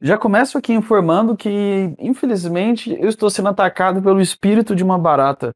[0.00, 1.50] Já começo aqui informando que,
[1.98, 5.52] infelizmente, eu estou sendo atacado pelo espírito de uma barata.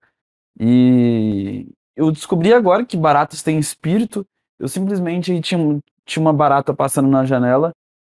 [0.59, 4.27] E eu descobri agora que baratas têm espírito.
[4.59, 7.71] Eu simplesmente tinha, tinha uma barata passando na janela.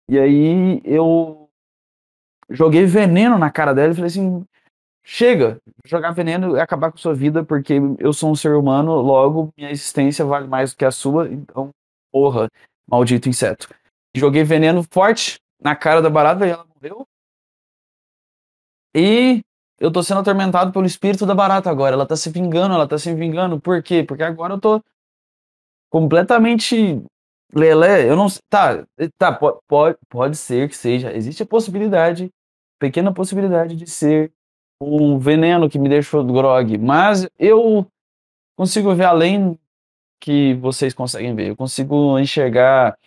[0.09, 1.49] E aí eu
[2.49, 4.45] joguei veneno na cara dela e falei assim:
[5.03, 9.53] chega, jogar veneno e acabar com sua vida, porque eu sou um ser humano, logo
[9.57, 11.27] minha existência vale mais do que a sua.
[11.29, 11.69] Então,
[12.11, 12.49] porra,
[12.89, 13.67] maldito inseto.
[14.15, 17.07] Joguei veneno forte na cara da barata e ela morreu.
[18.95, 19.41] E
[19.79, 21.95] eu tô sendo atormentado pelo espírito da barata agora.
[21.95, 23.59] Ela tá se vingando, ela tá se vingando.
[23.59, 24.03] Por quê?
[24.03, 24.83] Porque agora eu tô
[25.89, 27.01] completamente
[27.53, 28.07] lelé.
[28.07, 28.85] Eu não tá,
[29.17, 29.31] tá,
[29.67, 31.13] pode, pode ser que seja.
[31.13, 32.29] Existe a possibilidade,
[32.79, 34.31] pequena possibilidade de ser
[34.81, 37.87] um veneno que me deixou grog, mas eu
[38.57, 39.57] consigo ver além
[40.19, 41.49] que vocês conseguem ver.
[41.49, 42.97] Eu consigo enxergar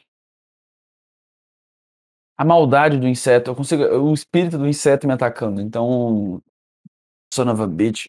[2.36, 5.60] a maldade do inseto, eu consigo, o espírito do inseto me atacando.
[5.60, 6.42] Então,
[7.32, 8.06] son of a bitch.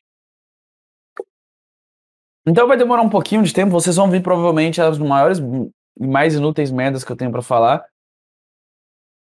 [2.46, 6.34] Então vai demorar um pouquinho de tempo, vocês vão ver provavelmente as maiores e mais
[6.36, 7.86] inúteis merdas que eu tenho para falar.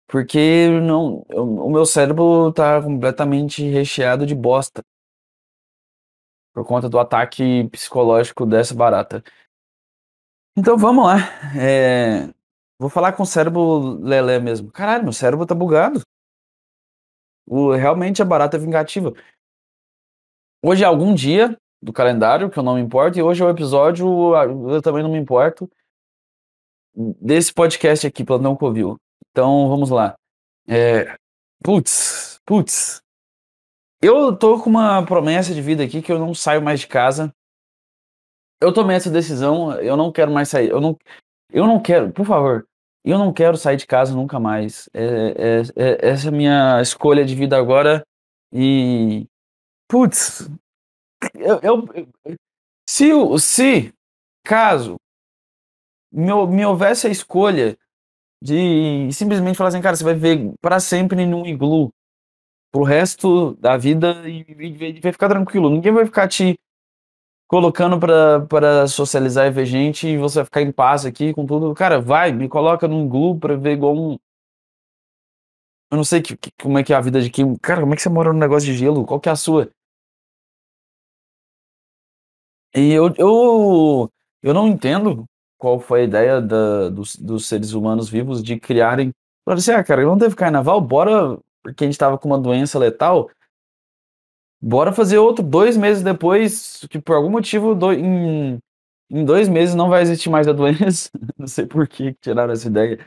[0.09, 4.83] Porque não, eu, o meu cérebro tá completamente recheado de bosta.
[6.53, 9.23] Por conta do ataque psicológico dessa barata.
[10.57, 11.19] Então vamos lá.
[11.59, 12.33] É,
[12.79, 14.71] Vou falar com o cérebro lelé mesmo.
[14.71, 16.01] Caralho, meu cérebro tá bugado.
[17.47, 19.13] O, realmente a barata é vingativa.
[20.63, 23.51] Hoje é algum dia do calendário, que eu não me importo, e hoje é o
[23.51, 24.07] episódio,
[24.71, 25.71] eu também não me importo,
[26.95, 28.97] desse podcast aqui, Plantão Covil.
[29.31, 30.17] Então, vamos lá.
[30.67, 31.17] É,
[31.63, 33.03] putz, putz.
[34.01, 37.35] Eu tô com uma promessa de vida aqui que eu não saio mais de casa.
[38.61, 40.71] Eu tomei essa decisão, eu não quero mais sair.
[40.71, 40.97] Eu não,
[41.51, 42.67] eu não quero, por favor,
[43.05, 44.89] eu não quero sair de casa nunca mais.
[44.95, 48.03] É, é, é, essa é a minha escolha de vida agora.
[48.53, 49.27] E.
[49.89, 50.49] Putz.
[51.35, 51.87] Eu, eu,
[52.89, 53.93] se, se,
[54.45, 54.97] caso,
[56.13, 57.77] me, me houvesse a escolha
[58.43, 61.91] de simplesmente falar assim, cara, você vai viver para sempre num iglu
[62.71, 65.71] pro resto da vida e, e vai ficar tranquilo.
[65.71, 66.55] Ninguém vai ficar te
[67.55, 71.73] colocando para socializar e ver gente e você vai ficar em paz aqui com tudo.
[71.73, 74.19] Cara, vai, me coloca num grupo pra ver igual um.
[75.89, 77.55] Eu não sei que, que, como é que é a vida de quem.
[77.59, 79.07] Cara, como é que você mora num negócio de gelo?
[79.07, 79.71] Qual que é a sua?
[82.75, 84.11] E eu, eu,
[84.43, 85.25] eu não entendo
[85.57, 89.13] qual foi a ideia da, dos, dos seres humanos vivos de criarem.
[89.45, 92.81] Falaram assim, ah, cara, não teve carnaval, bora, porque a gente tava com uma doença
[92.81, 93.31] letal,
[94.65, 98.59] bora fazer outro dois meses depois, que por algum motivo do, em,
[99.11, 101.11] em dois meses não vai existir mais a doença.
[101.37, 102.99] não sei por que tiraram essa ideia.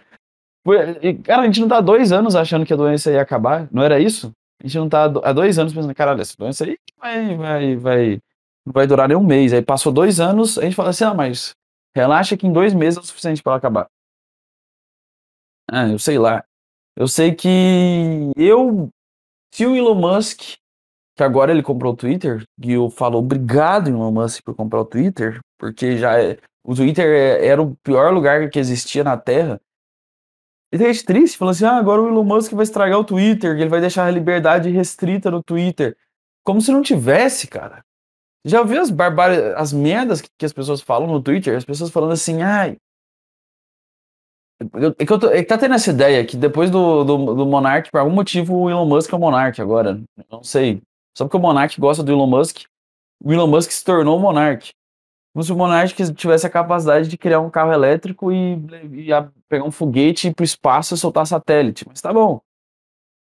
[1.24, 3.82] Cara, a gente não tá há dois anos achando que a doença ia acabar, não
[3.82, 4.32] era isso?
[4.62, 8.22] A gente não tá há dois anos pensando, caralho, essa doença aí vai, vai, vai,
[8.66, 9.54] não vai durar nem um mês.
[9.54, 11.56] Aí passou dois anos, a gente fala assim, ah, mas
[11.96, 13.88] relaxa que em dois meses é o suficiente para ela acabar.
[15.72, 16.44] Ah, eu sei lá.
[16.96, 18.90] Eu sei que eu,
[19.54, 20.58] se o Elon Musk
[21.18, 24.86] que agora ele comprou o Twitter, e eu falo obrigado Elon Musk por comprar o
[24.86, 29.60] Twitter, porque já é, o Twitter é, era o pior lugar que existia na Terra.
[30.72, 33.56] E daí é triste, falando assim, ah, agora o Elon Musk vai estragar o Twitter,
[33.56, 35.98] ele vai deixar a liberdade restrita no Twitter.
[36.46, 37.84] Como se não tivesse, cara.
[38.46, 41.58] Já ouviu as barbáries, as merdas que, que, as pessoas falam no Twitter?
[41.58, 42.78] As pessoas falando assim, ai.
[45.00, 47.46] é, que eu tô, é que tá tendo essa ideia que depois do, do, do
[47.46, 50.00] Monark, por algum motivo, o Elon Musk é o Monark agora.
[50.30, 50.82] Não sei.
[51.18, 52.66] Só porque o Monark gosta do Elon Musk,
[53.24, 54.72] o Elon Musk se tornou o Monark.
[55.34, 58.54] Como se o Monark tivesse a capacidade de criar um carro elétrico e,
[58.94, 59.08] e
[59.50, 61.88] pegar um foguete e ir pro espaço e soltar satélite.
[61.88, 62.40] Mas tá bom.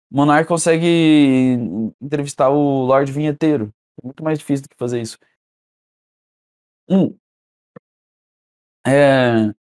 [0.08, 1.58] O Monark consegue
[2.00, 3.74] entrevistar o Lorde Vinheteiro.
[4.00, 5.18] É muito mais difícil do que fazer isso.
[6.88, 7.16] Um.
[8.86, 9.52] É...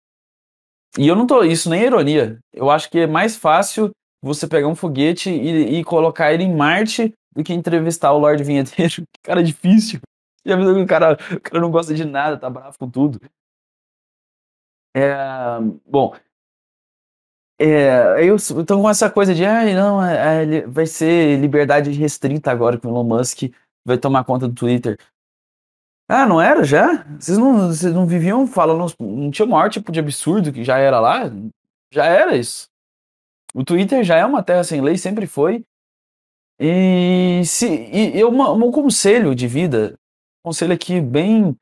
[0.99, 1.41] E eu não tô.
[1.43, 2.39] Isso nem é ironia.
[2.53, 3.89] Eu acho que é mais fácil
[4.21, 8.43] você pegar um foguete e, e colocar ele em Marte do que entrevistar o Lorde
[8.43, 9.03] Vinheteiro.
[9.23, 9.99] Cara, difícil.
[10.45, 13.19] Já viu que o cara, o cara não gosta de nada, tá bravo com tudo.
[14.95, 16.15] É, bom,
[17.61, 22.49] é, eu então com essa coisa de, ah, não, é, é, vai ser liberdade restrita
[22.49, 23.51] agora que o Elon Musk
[23.85, 24.97] vai tomar conta do Twitter.
[26.07, 27.03] Ah, não era já?
[27.19, 30.77] Vocês não, vocês não viviam falando, não tinha o maior tipo de absurdo que já
[30.77, 31.29] era lá?
[31.93, 32.69] Já era isso.
[33.53, 35.65] O Twitter já é uma terra sem lei, sempre foi.
[36.59, 39.95] E se e eu um conselho de vida,
[40.43, 41.55] um conselho aqui bem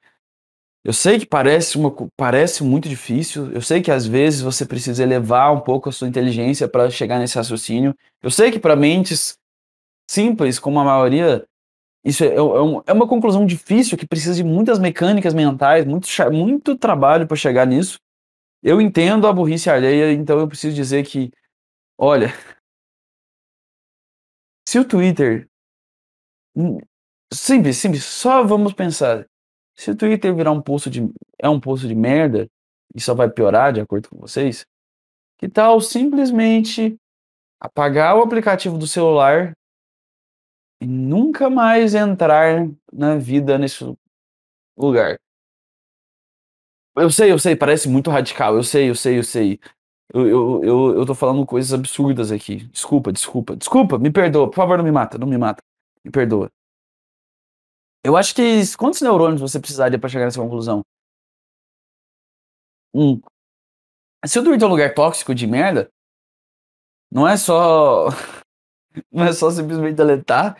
[0.84, 5.04] Eu sei que parece, uma, parece muito difícil, eu sei que às vezes você precisa
[5.04, 7.94] elevar um pouco a sua inteligência para chegar nesse raciocínio.
[8.24, 9.38] Eu sei que para mentes
[10.10, 11.46] simples, como a maioria,
[12.06, 16.08] isso é, é, um, é, uma conclusão difícil que precisa de muitas mecânicas mentais, muito,
[16.32, 18.00] muito trabalho para chegar nisso.
[18.64, 21.32] Eu entendo a burrice alheia, então eu preciso dizer que,
[21.98, 22.34] olha,
[24.68, 25.48] se o Twitter.
[26.54, 26.78] Hum,
[27.34, 29.26] simples, simples, só vamos pensar.
[29.74, 31.10] Se o Twitter virar um poço de.
[31.40, 32.50] é um poço de merda,
[32.94, 34.66] e só vai piorar, de acordo com vocês,
[35.38, 36.98] que tal simplesmente
[37.62, 39.54] apagar o aplicativo do celular
[40.82, 43.86] e nunca mais entrar na vida nesse
[44.78, 45.18] lugar?
[46.98, 49.62] Eu sei, eu sei, parece muito radical, eu sei, eu sei, eu sei.
[50.14, 52.66] Eu, eu, eu, eu tô falando coisas absurdas aqui.
[52.68, 55.62] Desculpa, desculpa, desculpa, me perdoa, por favor, não me mata, não me mata.
[56.04, 56.50] Me perdoa.
[58.04, 58.42] Eu acho que
[58.78, 60.82] quantos neurônios você precisaria para chegar nessa conclusão?
[62.94, 63.20] Um.
[64.26, 65.90] Se Twitter é um lugar tóxico de merda,
[67.12, 68.08] não é só.
[69.12, 70.58] não é só simplesmente deletar.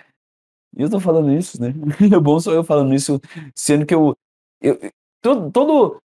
[0.76, 1.70] E eu tô falando isso, né?
[2.16, 3.20] É bom sou eu falando isso,
[3.56, 4.16] sendo que eu.
[4.62, 4.78] eu
[5.22, 6.02] todo, todo.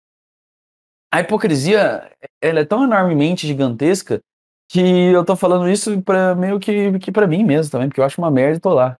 [1.11, 4.20] A hipocrisia, ela é tão enormemente gigantesca
[4.69, 8.05] que eu tô falando isso pra, meio que, que pra mim mesmo também, porque eu
[8.05, 8.96] acho uma merda e tô lá.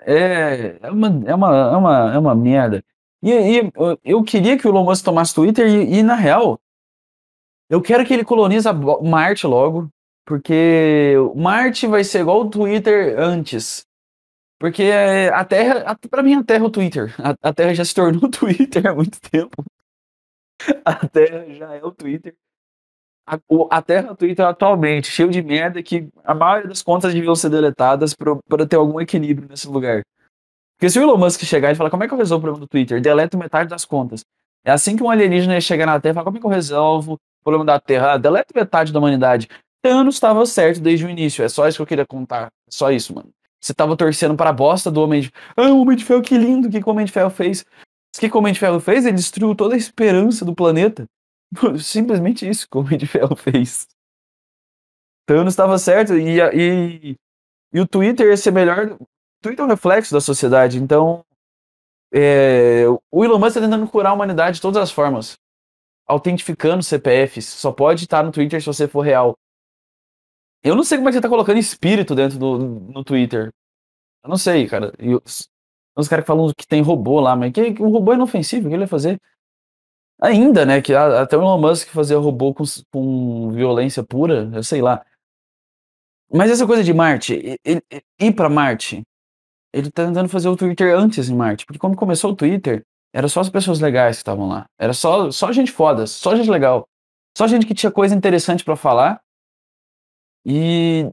[0.00, 2.84] É, é uma, é uma, é uma, é uma merda.
[3.22, 3.72] E, e
[4.04, 6.58] eu queria que o Elon Musk tomasse Twitter e, e, na real,
[7.68, 8.68] eu quero que ele colonize
[9.02, 9.88] Marte logo,
[10.24, 13.84] porque Marte vai ser igual o Twitter antes.
[14.58, 14.90] Porque
[15.32, 17.14] a Terra, para mim a Terra é o Twitter.
[17.18, 19.64] A, a Terra já se tornou Twitter há muito tempo.
[20.84, 22.34] A Terra já é o Twitter
[23.28, 23.38] a,
[23.70, 28.14] a Terra Twitter atualmente, cheio de merda, que a maioria das contas deviam ser deletadas
[28.14, 30.02] para ter algum equilíbrio nesse lugar.
[30.76, 32.64] Porque se o Elon Musk chegar e falar como é que eu resolvo o problema
[32.64, 33.00] do Twitter?
[33.00, 34.24] Deleto metade das contas.
[34.64, 37.14] É assim que um alienígena chegar na Terra e falar como é que eu resolvo
[37.14, 38.12] o problema da Terra?
[38.12, 39.48] Ah, deleto metade da humanidade.
[39.82, 41.44] Thanos estava certo desde o início.
[41.44, 42.46] É só isso que eu queria contar.
[42.46, 43.30] É só isso, mano.
[43.60, 46.38] Você tava torcendo para a bosta do Homem de Ah, o Homem de Ferro, que
[46.38, 46.68] lindo!
[46.68, 47.64] O que, que o Homem de Ferro fez?
[48.18, 49.06] O que, o Homem de Ferro fez?
[49.06, 51.06] Ele destruiu toda a esperança do planeta.
[51.78, 53.86] Simplesmente isso que o Homem de Ferro fez.
[55.24, 57.16] Thanos estava certo e, e,
[57.72, 58.92] e o Twitter ia ser melhor.
[58.92, 59.06] O
[59.40, 61.24] Twitter é um reflexo da sociedade, então
[62.12, 65.38] é, o Elon Musk está tentando curar a humanidade de todas as formas.
[66.04, 67.44] Autentificando CPFs.
[67.44, 69.36] Só pode estar no Twitter se você for real.
[70.64, 73.52] Eu não sei como é que você está colocando espírito dentro do no Twitter.
[74.24, 74.92] Eu não sei, cara.
[74.98, 75.14] E
[75.98, 78.68] os, caras que falam que tem robô lá, mas que, um robô é inofensivo, o
[78.68, 79.20] que ele vai fazer?
[80.20, 80.80] Ainda, né?
[80.82, 85.04] Que até o Elon Musk fazia robô com, com violência pura, eu sei lá.
[86.32, 87.82] Mas essa coisa de Marte, ele,
[88.20, 89.02] ir para Marte,
[89.72, 91.64] ele tá tentando fazer o Twitter antes de Marte.
[91.64, 94.66] Porque quando começou o Twitter, era só as pessoas legais que estavam lá.
[94.78, 96.86] Era só, só gente foda, só gente legal.
[97.36, 99.20] Só gente que tinha coisa interessante para falar.
[100.44, 101.10] E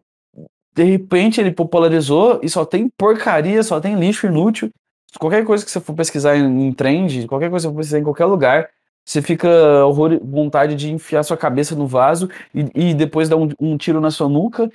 [0.75, 4.69] de repente ele popularizou e só tem porcaria, só tem lixo inútil.
[5.17, 7.99] Qualquer coisa que você for pesquisar em, em trend, qualquer coisa que você for pesquisar
[7.99, 8.69] em qualquer lugar,
[9.05, 9.47] você fica
[9.85, 14.01] horror, vontade de enfiar sua cabeça no vaso e, e depois dar um, um, tiro
[14.01, 14.69] na sua nuca.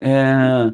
[0.00, 0.72] É...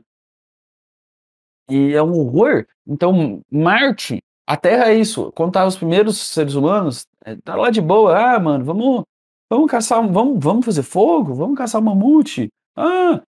[1.69, 2.67] E é um horror.
[2.87, 5.33] Então, Marte, a Terra é isso.
[5.33, 8.35] Quando estavam os primeiros seres humanos, é, tá lá de boa.
[8.35, 9.05] Ah, mano, vamos,
[9.49, 12.53] vamos caçar, vamos, vamos fazer fogo, vamos caçar mamute.
[12.77, 13.23] Ah,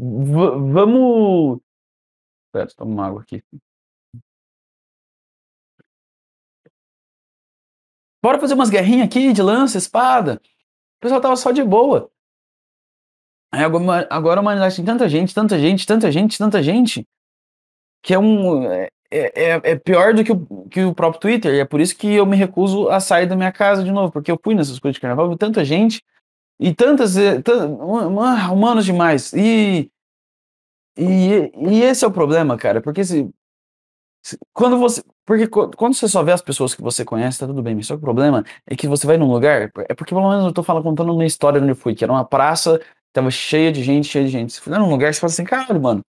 [0.00, 1.60] vamos.
[2.46, 3.42] Espera, toma uma água aqui.
[8.22, 10.40] Bora fazer umas guerrinhas aqui de lança, espada.
[10.98, 12.10] O pessoal tava só de boa.
[13.52, 17.06] Aí agora, agora a humanidade tem tanta gente, tanta gente, tanta gente, tanta gente,
[18.02, 18.64] que é um.
[18.70, 21.54] É, é, é, pior do que o, que o próprio Twitter.
[21.54, 24.12] E é por isso que eu me recuso a sair da minha casa de novo,
[24.12, 26.02] porque eu fui nessas coisas de carnaval, vi tanta gente
[26.60, 27.16] e tantas.
[27.16, 27.42] Eh,
[28.52, 29.32] humanos demais.
[29.32, 29.90] E,
[30.96, 33.30] e, e esse é o problema, cara, porque se,
[34.22, 35.02] se, quando você.
[35.24, 37.74] Porque quando você só vê as pessoas que você conhece, tá tudo bem.
[37.74, 39.70] Mas só que o problema é que você vai num lugar.
[39.88, 42.12] É porque pelo menos eu tô falando, contando uma história onde eu fui, que era
[42.12, 42.80] uma praça,
[43.12, 44.52] tava cheia de gente, cheia de gente.
[44.52, 46.02] Você foi num lugar você fala assim, caralho, mano.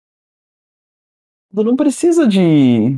[1.54, 2.98] Tu não precisa de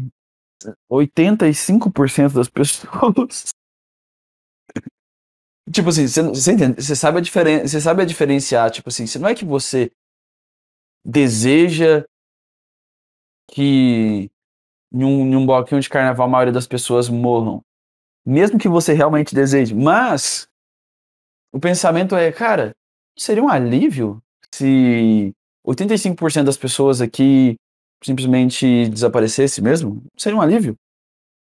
[0.90, 3.54] 85% das pessoas.
[5.72, 6.82] Tipo assim, você, entende?
[6.82, 9.92] Você sabe a diferença, você sabe a diferenciar, tipo assim, não é que você
[11.06, 12.06] deseja
[13.52, 14.30] que
[14.92, 17.62] em um, em um bloquinho de carnaval a maioria das pessoas morram.
[18.26, 19.74] Mesmo que você realmente deseje.
[19.76, 20.48] Mas
[21.52, 22.74] o pensamento é, cara,
[23.18, 24.22] seria um alívio
[24.54, 25.34] se
[25.68, 27.56] 85% das pessoas aqui
[28.04, 30.04] simplesmente desaparecesse mesmo?
[30.18, 30.76] Seria um alívio.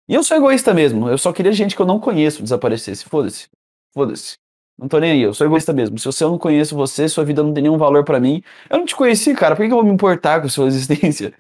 [0.08, 1.10] E eu sou egoísta mesmo.
[1.10, 3.06] Eu só queria gente que eu não conheço desaparecesse.
[3.06, 3.48] Foda-se.
[3.94, 4.38] Foda-se.
[4.78, 5.98] Não tô nem aí, eu sou egoísta mesmo.
[6.00, 8.42] Se eu não conheço você, sua vida não tem nenhum valor para mim.
[8.70, 9.56] Eu não te conheci, cara.
[9.56, 11.34] Por que eu vou me importar com sua existência?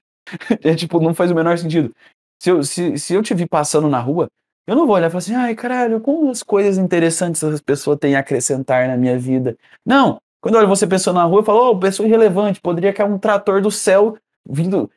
[0.63, 1.93] é tipo, não faz o menor sentido.
[2.41, 4.27] Se eu, se, se eu te vi passando na rua,
[4.67, 7.97] eu não vou olhar e falar assim, ai caralho, como as coisas interessantes essa pessoa
[7.97, 9.57] tem a acrescentar na minha vida.
[9.85, 10.21] Não.
[10.41, 13.17] Quando eu olho você pensando na rua, eu falo, oh, pessoa irrelevante, poderia cair um
[13.17, 14.89] trator do céu vindo.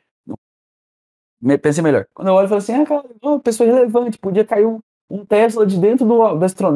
[1.61, 2.05] Pensei melhor.
[2.13, 5.25] Quando eu olho e falo assim, ah, cara, oh, pessoa irrelevante, podia cair um, um
[5.25, 6.17] Tesla de dentro do.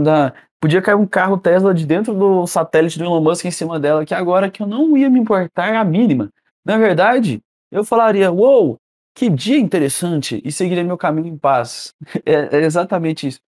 [0.03, 3.79] Da, podia cair um carro Tesla de dentro do satélite do Elon Musk em cima
[3.79, 6.31] dela, que agora que eu não ia me importar a mínima.
[6.63, 7.41] Na verdade,
[7.71, 8.77] eu falaria, uou, wow,
[9.15, 11.93] que dia interessante, e seguiria meu caminho em paz.
[12.23, 13.39] É, é exatamente isso.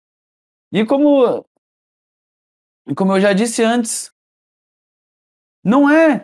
[0.71, 1.45] E como,
[2.97, 4.11] como eu já disse antes,
[5.63, 6.23] não é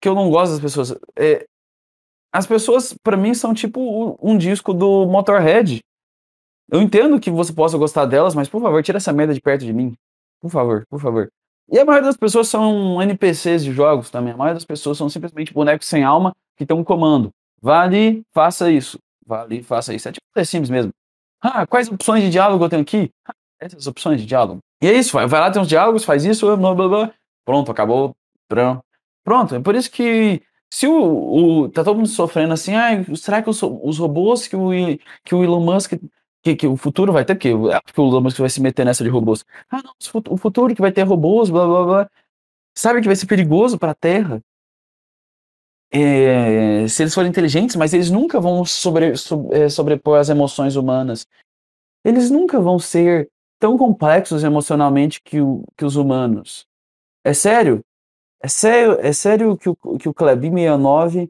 [0.00, 0.98] que eu não gosto das pessoas.
[1.16, 1.46] É,
[2.32, 5.80] as pessoas, para mim, são tipo um disco do Motorhead.
[6.70, 9.64] Eu entendo que você possa gostar delas, mas por favor, tira essa merda de perto
[9.64, 9.94] de mim.
[10.40, 11.30] Por favor, por favor.
[11.68, 14.32] E a maioria das pessoas são NPCs de jogos também.
[14.32, 17.30] A maioria das pessoas são simplesmente bonecos sem alma que tem um comando.
[17.60, 18.98] Vá ali, faça isso.
[19.26, 20.08] Vá ali, faça isso.
[20.08, 20.92] É tipo é simples mesmo.
[21.40, 23.10] Ah, quais opções de diálogo eu tenho aqui?
[23.26, 24.60] Ah, essas opções de diálogo.
[24.82, 27.14] E é isso, vai, vai lá, tem uns diálogos, faz isso, blá, blá, blá.
[27.44, 28.14] Pronto, acabou.
[29.24, 29.54] Pronto.
[29.54, 33.50] É por isso que se o, o tá todo mundo sofrendo assim, ah, será que
[33.50, 34.70] os, os robôs que o,
[35.24, 35.92] que o Elon Musk
[36.42, 38.84] que, que o futuro vai ter, porque, é porque o Elon Musk vai se meter
[38.84, 39.44] nessa de robôs.
[39.70, 39.92] Ah, não,
[40.30, 42.10] o futuro que vai ter robôs, blá blá blá.
[42.74, 44.42] Sabe que vai ser perigoso para a Terra?
[45.92, 50.76] É, se eles forem inteligentes, mas eles nunca vão sobre, sobre, é, sobrepor as emoções
[50.76, 51.26] humanas.
[52.04, 53.28] Eles nunca vão ser
[53.58, 56.64] tão complexos emocionalmente que, o, que os humanos.
[57.24, 57.84] É sério?
[58.42, 61.28] É sério, é sério que o, que o Klebin 69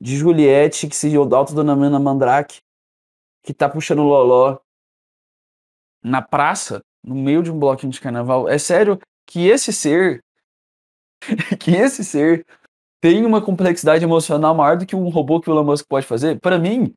[0.00, 2.60] de Juliette, que se autodenomina Mandrake,
[3.46, 4.58] que tá puxando loló
[6.02, 10.22] na praça, no meio de um bloquinho de carnaval, é sério que esse ser,
[11.60, 12.44] que esse ser
[13.00, 16.40] tem uma complexidade emocional maior do que um robô que o Elon Musk pode fazer?
[16.40, 16.92] Para mim,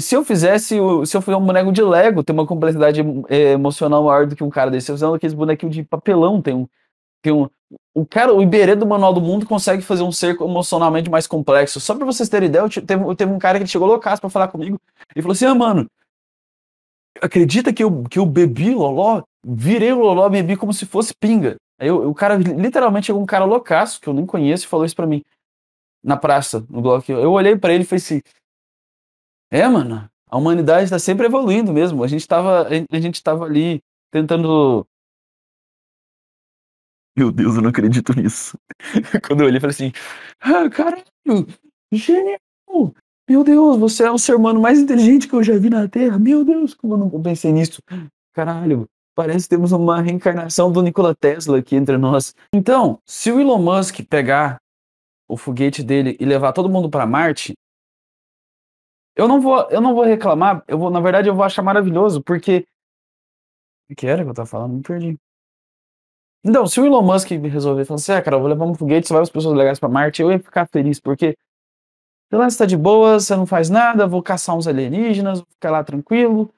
[0.00, 4.04] se eu fizesse, se eu fizer um boneco de Lego, tem uma complexidade é, emocional
[4.04, 4.86] maior do que um cara desse.
[4.86, 6.66] Se eu fizer aqueles bonequinhos de papelão, tem um,
[7.24, 7.48] tem um,
[7.94, 11.80] o cara, o Iberê do Manual do Mundo consegue fazer um ser emocionalmente mais complexo.
[11.80, 14.78] Só pra vocês terem ideia, teve, teve um cara que chegou loucaço pra falar comigo
[15.16, 15.90] e falou assim: ah, mano,
[17.22, 19.22] acredita que eu, que eu bebi Loló?
[19.42, 21.56] Virei o Loló, bebi como se fosse pinga.
[21.78, 24.84] Aí eu, o cara, literalmente, chegou um cara loucaço, que eu nem conheço, e falou
[24.84, 25.22] isso pra mim,
[26.02, 27.10] na praça, no bloco.
[27.10, 28.20] Eu olhei para ele e falei assim:
[29.50, 32.04] é, mano, a humanidade tá sempre evoluindo mesmo.
[32.04, 33.80] A gente tava, a gente tava ali
[34.12, 34.86] tentando
[37.16, 38.58] meu Deus, eu não acredito nisso.
[39.26, 39.92] Quando eu olhei, falei assim:
[40.40, 41.04] ah, caralho,
[41.92, 42.38] genial!
[43.28, 46.18] Meu Deus, você é o ser humano mais inteligente que eu já vi na Terra.
[46.18, 47.80] Meu Deus, como eu não pensei nisso.
[48.34, 52.34] Caralho, parece que temos uma reencarnação do Nikola Tesla aqui entre nós.
[52.52, 54.58] Então, se o Elon Musk pegar
[55.26, 57.54] o foguete dele e levar todo mundo para Marte,
[59.16, 62.22] eu não vou, eu não vou reclamar, eu vou, na verdade, eu vou achar maravilhoso,
[62.22, 62.66] porque
[63.90, 64.74] o que era que eu tava falando?
[64.74, 65.18] Me perdi.
[66.44, 69.08] Então, se o Elon Musk resolver falar assim, ah, cara, eu vou levar um foguete,
[69.08, 71.34] você vai as pessoas legais pra Marte, eu ia ficar feliz, porque
[72.28, 75.48] sei lá, você tá de boa, você não faz nada, vou caçar uns alienígenas, vou
[75.52, 76.52] ficar lá tranquilo,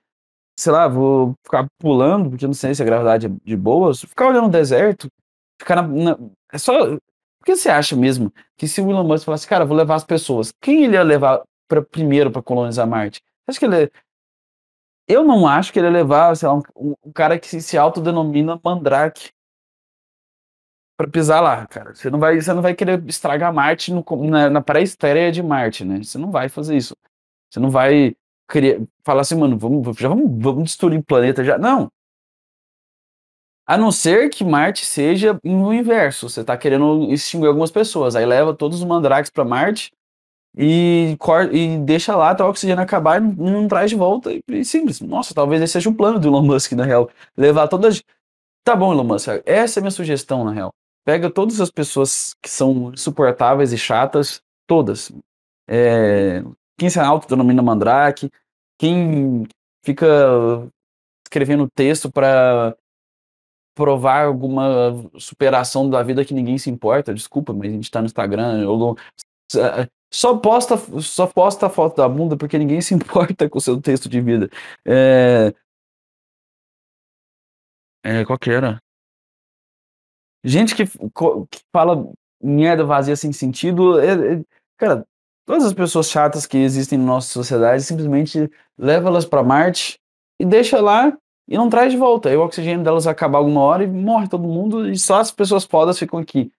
[0.58, 4.28] sei lá, vou ficar pulando, porque não sei se a gravidade é de boa, ficar
[4.28, 5.08] olhando o deserto,
[5.60, 6.18] ficar na, na,
[6.52, 6.72] É só.
[7.38, 10.04] Por que você acha mesmo que se o Elon Musk falasse, cara, vou levar as
[10.04, 13.22] pessoas, quem ele ia levar pra, primeiro para colonizar Marte?
[13.46, 13.90] Acha que ele.
[15.08, 16.62] Eu não acho que ele ia levar, sei lá, um,
[17.04, 19.30] um cara que se, se autodenomina Mandrake
[20.96, 21.94] para pisar lá, cara.
[21.94, 25.84] Você não vai, você não vai querer estragar Marte no, na, na pré-estreia de Marte,
[25.84, 26.02] né?
[26.02, 26.96] Você não vai fazer isso.
[27.50, 28.16] Você não vai
[28.48, 31.58] querer falar assim, mano, vamos, já vamos, vamos destruir o planeta já.
[31.58, 31.90] Não.
[33.66, 36.28] A não ser que Marte seja no inverso.
[36.28, 38.16] Você tá querendo extinguir algumas pessoas.
[38.16, 39.92] Aí leva todos os mandrakes para Marte
[40.56, 41.16] e,
[41.52, 44.30] e deixa lá até o oxigênio acabar e não, não traz de volta.
[44.48, 45.00] E, simples.
[45.00, 47.10] Nossa, talvez esse seja um plano do Elon Musk, na real.
[47.36, 48.02] Levar todas.
[48.64, 49.28] Tá bom, Elon Musk.
[49.44, 50.72] Essa é a minha sugestão, na real
[51.06, 55.12] pega todas as pessoas que são insuportáveis e chatas, todas.
[55.68, 56.42] É,
[56.76, 58.28] quem se autodenomina mandrake,
[58.76, 59.46] quem
[59.84, 60.06] fica
[61.24, 62.76] escrevendo texto para
[63.72, 68.06] provar alguma superação da vida que ninguém se importa, desculpa, mas a gente tá no
[68.06, 68.96] Instagram, ou,
[70.12, 73.80] só posta só posta a foto da bunda porque ninguém se importa com o seu
[73.80, 74.50] texto de vida.
[74.84, 75.54] É,
[78.02, 78.80] é qual que era?
[80.46, 82.08] Gente que, que fala
[82.40, 84.44] merda vazia sem sentido, é, é,
[84.76, 85.04] cara,
[85.44, 88.48] todas as pessoas chatas que existem na nossa sociedade, simplesmente
[88.78, 89.98] leva elas para Marte
[90.38, 91.12] e deixa lá
[91.48, 92.28] e não traz de volta.
[92.28, 95.32] Aí o oxigênio delas vai acabar alguma hora e morre todo mundo e só as
[95.32, 96.52] pessoas fodas ficam aqui.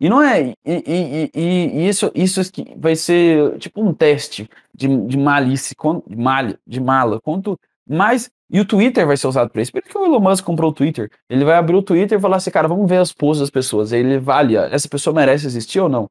[0.00, 0.54] E não é.
[0.64, 2.40] E, e, e, e isso, isso
[2.78, 7.20] vai ser tipo um teste de, de malícia, de de mala.
[7.20, 8.30] Quanto mais.
[8.50, 9.72] E o Twitter vai ser usado para isso.
[9.72, 11.10] Por que o Elon Musk comprou o Twitter?
[11.28, 13.92] Ele vai abrir o Twitter e falar assim, cara, vamos ver as posts das pessoas.
[13.92, 16.06] Aí ele vale, essa pessoa merece existir ou não?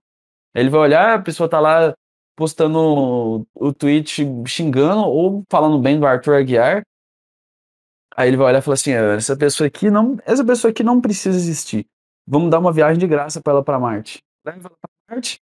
[0.54, 1.94] Ele vai olhar, a pessoa tá lá
[2.36, 6.84] postando o tweet xingando ou falando bem do Arthur Aguiar.
[8.16, 10.84] Aí ele vai olhar e falar assim: é, essa pessoa aqui não, essa pessoa aqui
[10.84, 11.86] não precisa existir.
[12.28, 14.22] Vamos dar uma viagem de graça para ela para Marte.
[14.46, 15.40] Leva ela para Marte,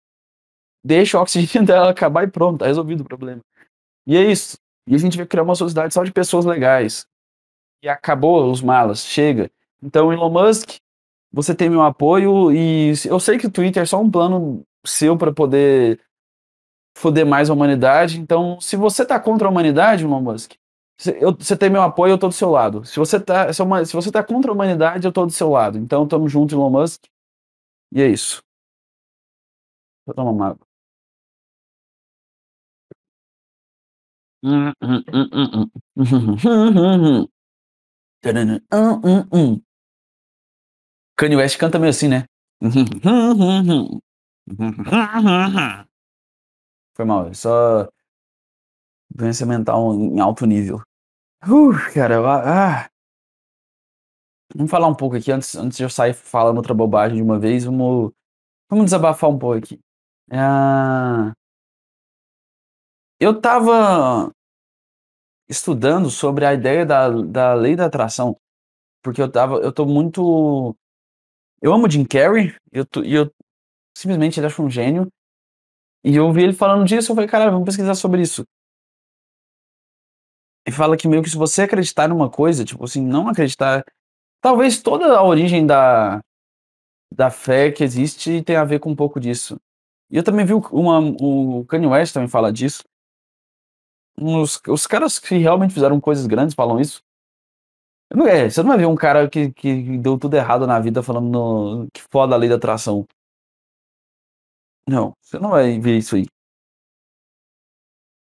[0.83, 3.41] deixa o oxigênio dela acabar e pronto, tá resolvido o problema.
[4.07, 4.59] E é isso.
[4.87, 7.07] E a gente vai criar uma sociedade só de pessoas legais.
[7.83, 9.51] E acabou os malas, chega.
[9.83, 10.79] Então, Elon Musk,
[11.33, 15.17] você tem meu apoio e eu sei que o Twitter é só um plano seu
[15.17, 16.01] para poder
[16.97, 18.21] foder mais a humanidade.
[18.21, 20.53] Então, se você tá contra a humanidade, Elon Musk,
[21.39, 22.85] você tem meu apoio, eu tô do seu lado.
[22.85, 25.51] Se você tá, se, uma, se você tá contra a humanidade, eu tô do seu
[25.51, 25.79] lado.
[25.79, 27.05] Então, tamo junto, Elon Musk.
[27.93, 28.43] E é isso.
[30.07, 30.67] Vou tomar uma água.
[41.17, 42.25] Kanye West canta meio assim, né?
[46.95, 47.89] Foi mal, só
[49.11, 50.83] doença mental em alto nível.
[51.47, 52.89] Uh, cara, ah,
[54.55, 57.39] vamos falar um pouco aqui antes, antes de eu sair falando outra bobagem de uma
[57.39, 57.65] vez.
[57.65, 58.13] Vamos,
[58.69, 59.81] vamos desabafar um pouco aqui.
[60.31, 60.37] É,
[63.25, 64.31] eu tava
[65.49, 68.37] estudando sobre a ideia da, da lei da atração,
[69.03, 70.77] porque eu tava, eu tô muito,
[71.61, 73.33] eu amo Jim Carrey, eu, tô, eu
[73.97, 75.09] simplesmente ele acho um gênio.
[76.05, 78.45] E eu ouvi ele falando disso, eu falei, cara, vamos pesquisar sobre isso.
[80.67, 83.85] E fala que meio que se você acreditar numa coisa, tipo assim, não acreditar.
[84.41, 86.21] Talvez toda a origem da,
[87.11, 89.59] da fé que existe tenha a ver com um pouco disso.
[90.11, 92.83] E eu também vi uma, o Kanye West também fala disso.
[94.21, 97.03] Os, os caras que realmente fizeram coisas grandes falam isso.
[98.15, 101.03] Não é, você não vai ver um cara que, que deu tudo errado na vida
[101.03, 103.07] falando no, que foda a lei da atração.
[104.89, 106.27] Não, você não vai ver isso aí.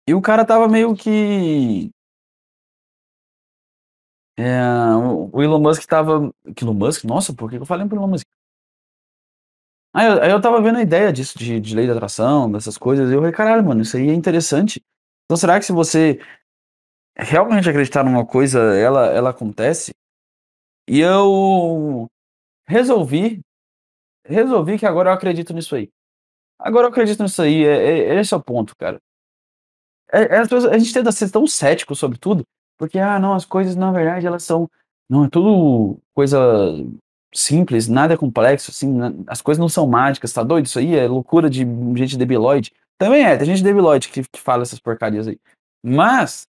[0.08, 1.90] E o cara tava meio que.
[4.36, 4.60] É,
[5.32, 6.32] o Elon Musk tava.
[6.60, 7.04] Elon Musk?
[7.04, 8.26] Nossa, por que eu falei pro Elon Musk?
[9.92, 12.78] Aí eu, aí eu tava vendo a ideia disso, de, de lei da atração, dessas
[12.78, 14.80] coisas, e eu falei, caralho, mano, isso aí é interessante.
[15.30, 16.18] Então será que se você
[17.16, 19.92] realmente acreditar numa coisa, ela, ela acontece?
[20.88, 22.08] E eu
[22.66, 23.38] resolvi,
[24.26, 25.88] resolvi que agora eu acredito nisso aí.
[26.58, 28.98] Agora eu acredito nisso aí, é, é, esse é o ponto, cara.
[30.12, 32.42] É, é, a gente tenta ser tão cético sobre tudo,
[32.76, 34.68] porque, ah, não, as coisas, na verdade, elas são.
[35.08, 36.38] Não, é tudo coisa
[37.32, 40.66] simples, nada é complexo, assim, as coisas não são mágicas, tá doido?
[40.66, 41.60] Isso aí é loucura de
[41.94, 42.72] gente debilóide.
[43.00, 45.40] Também é, tem gente debilóide que, que fala essas porcarias aí.
[45.82, 46.46] Mas,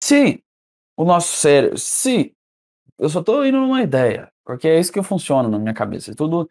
[0.00, 0.40] se
[0.96, 2.32] o nosso cérebro, se
[2.96, 6.14] eu só tô indo numa ideia, porque é isso que funciona na minha cabeça, é
[6.14, 6.48] tudo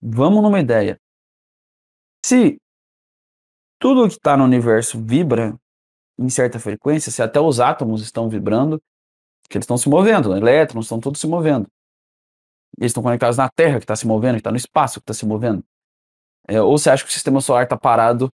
[0.00, 1.00] Vamos numa ideia.
[2.24, 2.58] Se
[3.80, 5.58] tudo que está no universo vibra
[6.18, 8.80] em certa frequência, se até os átomos estão vibrando,
[9.48, 10.38] que eles estão se movendo, né?
[10.38, 11.66] elétrons estão todos se movendo.
[12.78, 15.14] Eles estão conectados na Terra, que está se movendo, que está no espaço, que está
[15.14, 15.64] se movendo.
[16.48, 18.30] É, ou você acha que o sistema solar está parado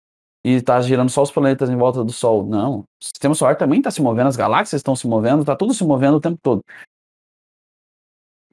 [0.43, 2.45] e está girando só os planetas em volta do Sol?
[2.45, 2.79] Não.
[2.79, 5.83] O sistema solar também está se movendo, as galáxias estão se movendo, está tudo se
[5.83, 6.63] movendo o tempo todo.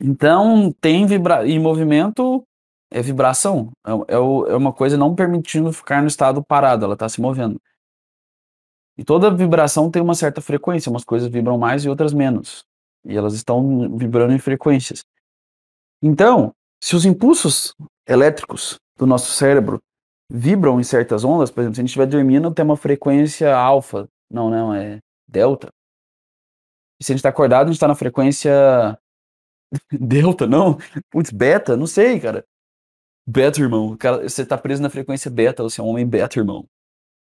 [0.00, 2.44] Então, tem vibra e movimento
[2.90, 3.72] é vibração.
[3.84, 7.60] É, é, é uma coisa não permitindo ficar no estado parado, ela está se movendo.
[8.96, 12.64] E toda vibração tem uma certa frequência, umas coisas vibram mais e outras menos.
[13.04, 15.04] E elas estão vibrando em frequências.
[16.00, 17.74] Então, se os impulsos
[18.06, 19.82] elétricos do nosso cérebro
[20.30, 24.08] vibram em certas ondas, por exemplo, se a gente estiver dormindo, tem uma frequência alfa.
[24.30, 25.68] Não, não, é delta.
[27.00, 28.98] E se a gente está acordado, a gente está na frequência
[29.92, 30.78] delta, não?
[31.10, 32.44] Putz, beta, não sei, cara.
[33.26, 33.96] Beta, irmão.
[33.96, 36.66] Cara, você tá preso na frequência beta, você é um homem beta, irmão.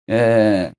[0.08, 0.72] É.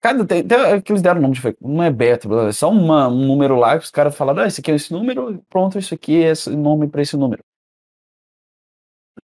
[0.00, 3.56] Cara, tem, tem, eles deram nome de não é beta, é só uma, um número
[3.56, 6.30] lá que os caras falaram, ah, esse aqui é esse número, pronto, isso aqui é
[6.30, 7.44] esse nome para esse número.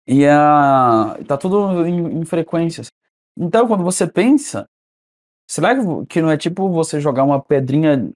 [0.07, 2.91] E a, tá tudo em, em, frequências.
[3.37, 4.67] Então, quando você pensa,
[5.49, 5.73] será
[6.07, 8.11] que não é tipo você jogar uma pedrinha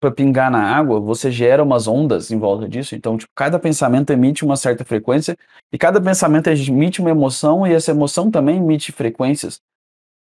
[0.00, 2.94] para pingar na água, você gera umas ondas em volta disso.
[2.94, 5.36] Então, tipo, cada pensamento emite uma certa frequência
[5.72, 9.60] e cada pensamento emite uma emoção e essa emoção também emite frequências.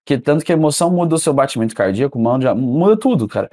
[0.04, 3.48] Que tanto que a emoção muda o seu batimento cardíaco, muda, muda tudo, cara.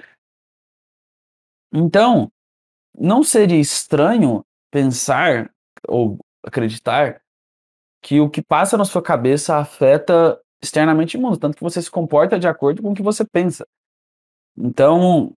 [1.73, 2.29] Então,
[2.97, 5.51] não seria estranho pensar
[5.87, 7.21] ou acreditar
[8.01, 11.89] que o que passa na sua cabeça afeta externamente o mundo, tanto que você se
[11.89, 13.65] comporta de acordo com o que você pensa.
[14.57, 15.33] Então,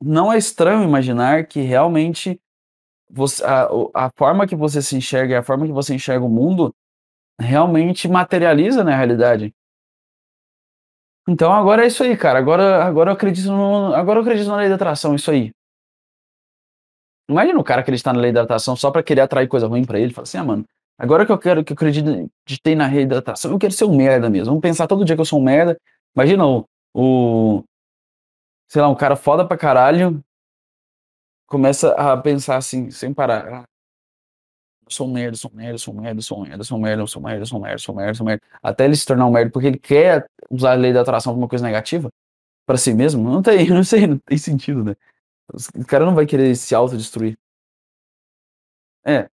[0.00, 2.40] não é estranho imaginar que realmente
[3.10, 6.28] você, a, a forma que você se enxerga e a forma que você enxerga o
[6.28, 6.74] mundo
[7.40, 9.52] realmente materializa na realidade.
[11.28, 12.38] Então agora é isso aí, cara.
[12.38, 15.50] Agora, agora eu acredito no, agora eu acredito na lei da atração, isso aí.
[17.28, 20.00] Imagina o cara acreditar na lei da atração só para querer atrair coisa ruim para
[20.00, 20.14] ele.
[20.14, 20.64] Fala assim, ah, mano,
[20.98, 23.96] agora que eu quero que eu acreditei na lei da atração, eu quero ser um
[23.96, 24.46] merda mesmo.
[24.46, 25.78] Vamos pensar todo dia que eu sou um merda.
[26.14, 27.64] Imagina o, o
[28.68, 30.22] sei lá, um cara foda pra caralho
[31.48, 33.62] começa a pensar assim, sem parar.
[33.62, 33.64] Ah,
[34.88, 37.06] sou um merda, sou um merda, sou um merda, sou um merda, sou um merda,
[37.06, 38.42] sou um merda, sou um merda, sou um merda, sou um merda.
[38.62, 41.38] Até ele se tornar um merda porque ele quer usar a lei da atração pra
[41.38, 42.10] uma coisa negativa
[42.66, 43.22] para si mesmo.
[43.30, 44.94] Não tem, não sei, não tem sentido, né?
[45.74, 47.38] O cara não vai querer se autodestruir.
[49.04, 49.28] É.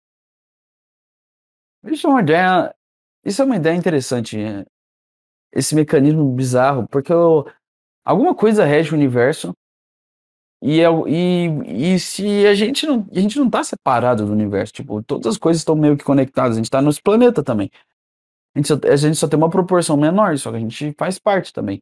[1.85, 2.75] Isso é uma ideia.
[3.23, 4.39] Isso é uma ideia interessante.
[4.39, 4.65] É,
[5.53, 7.49] esse mecanismo bizarro, porque eu,
[8.03, 9.53] alguma coisa rege o universo
[10.61, 14.73] e, é, e, e se a gente não a gente não tá separado do universo,
[14.73, 17.69] tipo, todas as coisas estão meio que conectadas, a gente tá nos planeta também.
[18.53, 21.19] A gente, só, a gente só tem uma proporção menor, só que a gente faz
[21.19, 21.81] parte também.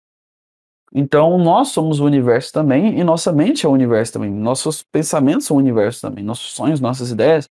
[0.93, 4.31] Então, nós somos o universo também, e nossa mente é o universo também.
[4.31, 6.23] Nossos pensamentos são o universo também.
[6.23, 7.49] Nossos sonhos, nossas ideias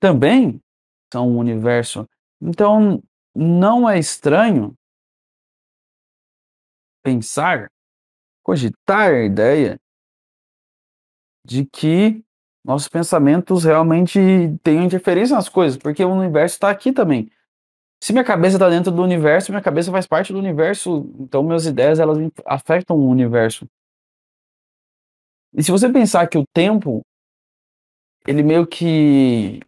[0.00, 0.60] também
[1.12, 2.06] são o universo.
[2.40, 3.02] Então,
[3.34, 4.74] não é estranho
[7.02, 7.70] pensar,
[8.42, 9.78] cogitar a ideia
[11.44, 12.24] de que
[12.64, 14.18] nossos pensamentos realmente
[14.62, 17.30] têm interferência nas coisas, porque o universo está aqui também.
[18.02, 21.64] Se minha cabeça está dentro do universo, minha cabeça faz parte do universo, então minhas
[21.64, 23.66] ideias elas afetam o universo.
[25.54, 27.02] E se você pensar que o tempo,
[28.26, 29.60] ele meio que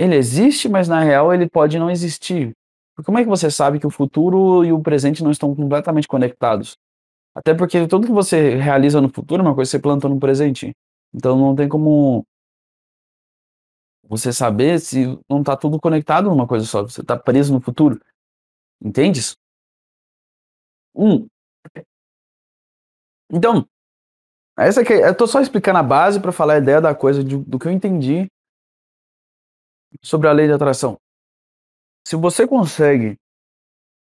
[0.00, 2.56] ele existe, mas na real ele pode não existir.
[3.04, 6.76] Como é que você sabe que o futuro e o presente não estão completamente conectados?
[7.34, 10.18] Até porque tudo que você realiza no futuro é uma coisa que você plantou no
[10.18, 10.74] presente.
[11.12, 12.24] Então não tem como
[14.04, 16.82] você saber se não está tudo conectado numa coisa só.
[16.82, 18.00] Você está preso no futuro.
[18.82, 19.36] Entendes?
[20.94, 21.26] Um.
[23.30, 23.66] Então,
[24.58, 27.36] essa aqui, eu tô só explicando a base para falar a ideia da coisa, de,
[27.36, 28.30] do que eu entendi
[30.02, 30.98] sobre a lei de atração.
[32.06, 33.16] Se você consegue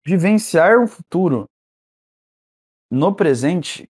[0.05, 1.49] vivenciar o futuro
[2.91, 3.89] no presente,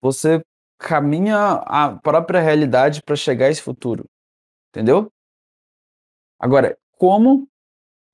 [0.00, 0.42] você
[0.78, 4.04] caminha a própria realidade para chegar a esse futuro.
[4.70, 5.10] Entendeu?
[6.38, 7.48] Agora, como?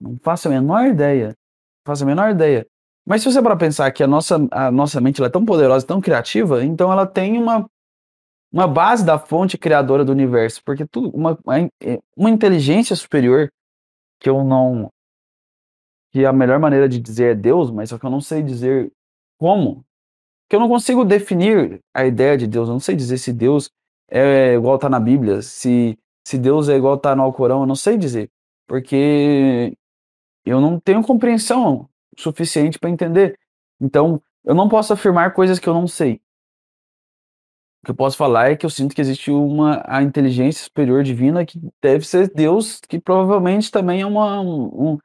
[0.00, 1.28] Não faço a menor ideia.
[1.28, 2.66] Não faço a menor ideia.
[3.06, 6.00] Mas se você para pensar que a nossa, a nossa mente é tão poderosa, tão
[6.00, 7.68] criativa, então ela tem uma,
[8.52, 10.62] uma base da fonte criadora do universo.
[10.64, 11.38] Porque tudo, uma,
[12.16, 13.50] uma inteligência superior
[14.18, 14.90] que eu não.
[16.12, 18.92] que a melhor maneira de dizer é Deus, mas só que eu não sei dizer
[19.38, 19.84] como
[20.48, 22.68] que eu não consigo definir a ideia de Deus.
[22.68, 23.70] Eu não sei dizer se Deus
[24.08, 27.76] é igual tá na Bíblia, se, se Deus é igual tá no Alcorão, eu não
[27.76, 28.28] sei dizer.
[28.66, 29.76] Porque
[30.44, 33.38] eu não tenho compreensão suficiente para entender.
[33.80, 36.20] Então, eu não posso afirmar coisas que eu não sei.
[37.82, 41.02] O que eu posso falar é que eu sinto que existe uma a inteligência superior
[41.02, 44.40] divina que deve ser Deus, que provavelmente também é uma.
[44.40, 44.98] Um, um,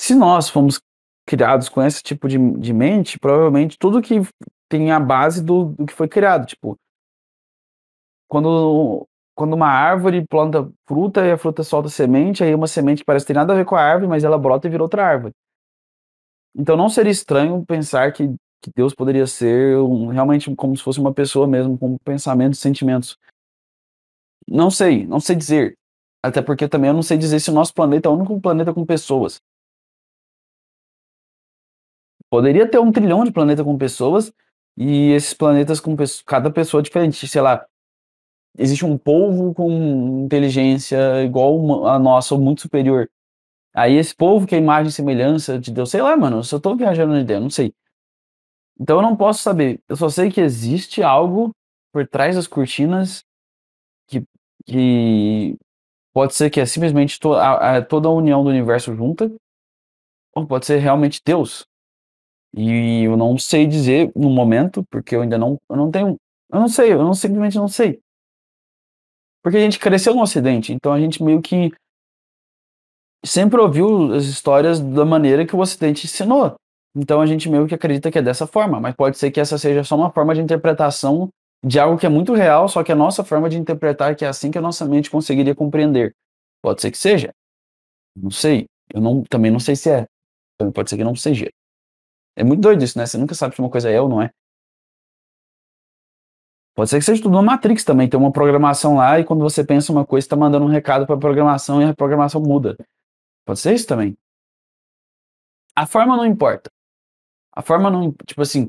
[0.00, 0.80] se nós fomos
[1.26, 4.20] criados com esse tipo de, de mente, provavelmente tudo que
[4.68, 6.46] tem a base do, do que foi criado.
[6.46, 6.78] Tipo,
[8.28, 13.04] quando, quando uma árvore planta fruta e a fruta solta semente, aí uma semente que
[13.04, 15.34] parece ter nada a ver com a árvore, mas ela brota e vira outra árvore.
[16.54, 21.00] Então não seria estranho pensar que, que Deus poderia ser um, realmente como se fosse
[21.00, 23.18] uma pessoa mesmo, com pensamentos sentimentos.
[24.48, 25.76] Não sei, não sei dizer.
[26.22, 28.72] Até porque também eu não sei dizer se o nosso planeta é o único planeta
[28.72, 29.40] com pessoas.
[32.30, 34.32] Poderia ter um trilhão de planetas com pessoas
[34.76, 37.26] e esses planetas com cada pessoa diferente.
[37.26, 37.66] Sei lá,
[38.56, 43.10] existe um povo com inteligência igual a nossa, ou muito superior.
[43.74, 46.60] Aí esse povo que é imagem e semelhança de Deus, sei lá, mano, eu só
[46.60, 47.74] tô viajando na ideia, não sei.
[48.82, 49.80] Então eu não posso saber.
[49.88, 51.52] Eu só sei que existe algo
[51.92, 53.22] por trás das cortinas
[54.08, 54.24] que,
[54.66, 55.56] que
[56.12, 59.32] pode ser que é simplesmente to a, a, toda a união do universo junta,
[60.34, 61.64] ou pode ser realmente Deus.
[62.52, 66.16] E eu não sei dizer no momento, porque eu ainda não, eu não tenho,
[66.50, 68.00] eu não sei, eu não simplesmente não sei.
[69.44, 71.70] Porque a gente cresceu no Ocidente, então a gente meio que
[73.24, 76.56] sempre ouviu as histórias da maneira que o Ocidente ensinou.
[76.94, 79.56] Então a gente meio que acredita que é dessa forma, mas pode ser que essa
[79.56, 81.30] seja só uma forma de interpretação
[81.64, 84.28] de algo que é muito real, só que a nossa forma de interpretar que é
[84.28, 86.14] assim que a nossa mente conseguiria compreender.
[86.60, 87.32] Pode ser que seja.
[88.16, 88.66] Não sei.
[88.92, 90.06] Eu não, também não sei se é.
[90.58, 91.48] Também pode ser que não seja.
[92.36, 93.06] É muito doido isso, né?
[93.06, 94.30] Você nunca sabe se uma coisa é ou não é.
[96.74, 99.62] Pode ser que seja tudo uma Matrix também, tem uma programação lá e quando você
[99.62, 102.76] pensa uma coisa, está mandando um recado para a programação e a programação muda.
[103.44, 104.16] Pode ser isso também.
[105.76, 106.70] A forma não importa.
[107.52, 108.68] A forma não, tipo assim,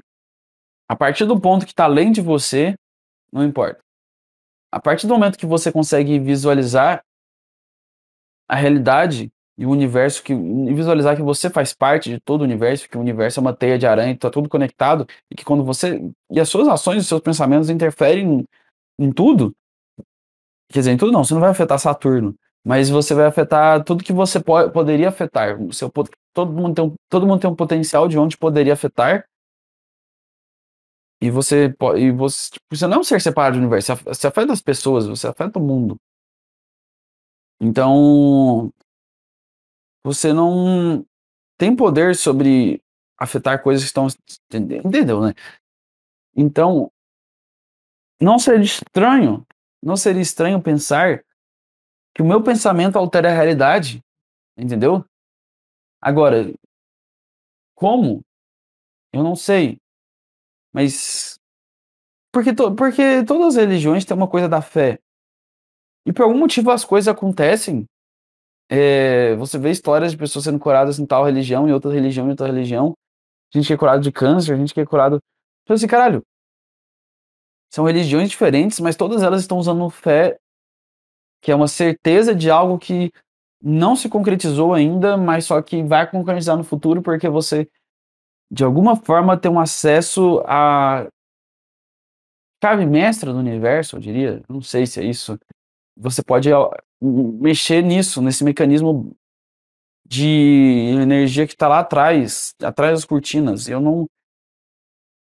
[0.87, 2.75] a partir do ponto que está além de você,
[3.31, 3.79] não importa.
[4.71, 7.03] A partir do momento que você consegue visualizar
[8.47, 12.89] a realidade e o universo, que visualizar que você faz parte de todo o universo,
[12.89, 16.01] que o universo é uma teia de aranha, está tudo conectado, e que quando você.
[16.29, 18.47] E as suas ações, os seus pensamentos interferem
[18.99, 19.55] em, em tudo.
[20.69, 22.35] Quer dizer, em tudo não, você não vai afetar Saturno,
[22.65, 25.58] mas você vai afetar tudo que você po poderia afetar.
[26.34, 29.28] Todo, mundo tem um, todo mundo tem um potencial de onde poderia afetar.
[31.21, 34.52] E você, e você, tipo, você não é um ser separado do universo, você afeta
[34.52, 35.97] as pessoas, você afeta o mundo.
[37.62, 38.71] Então,
[40.04, 41.06] você não
[41.58, 42.82] tem poder sobre
[43.17, 44.08] afetar coisas que estão.
[44.52, 45.34] Entendeu, né?
[46.36, 46.91] Então,
[48.19, 49.45] não seria estranho,
[49.82, 51.23] não seria estranho pensar
[52.13, 54.02] que o meu pensamento altera a realidade,
[54.58, 55.06] entendeu?
[56.02, 56.54] Agora,
[57.76, 58.21] como?
[59.12, 59.78] Eu não sei.
[60.73, 61.39] Mas.
[62.32, 64.99] Porque, to, porque todas as religiões têm uma coisa da fé.
[66.06, 67.86] E por algum motivo as coisas acontecem
[68.69, 72.32] é, você vê histórias de pessoas sendo curadas em tal religião, em outra religião, em
[72.32, 72.93] outra religião.
[73.54, 75.19] Gente que é curado de câncer, gente que é curado.
[75.63, 76.23] Então, assim, caralho.
[77.71, 80.38] São religiões diferentes, mas todas elas estão usando fé,
[81.43, 83.12] que é uma certeza de algo que
[83.62, 87.69] não se concretizou ainda, mas só que vai concretizar no futuro, porque você,
[88.49, 91.06] de alguma forma, tem um acesso a
[92.63, 94.41] chave mestra do universo, eu diria.
[94.47, 95.38] Não sei se é isso.
[95.97, 96.49] Você pode
[97.01, 99.13] mexer nisso, nesse mecanismo
[100.08, 103.67] de energia que está lá atrás, atrás das cortinas.
[103.67, 104.08] Eu não,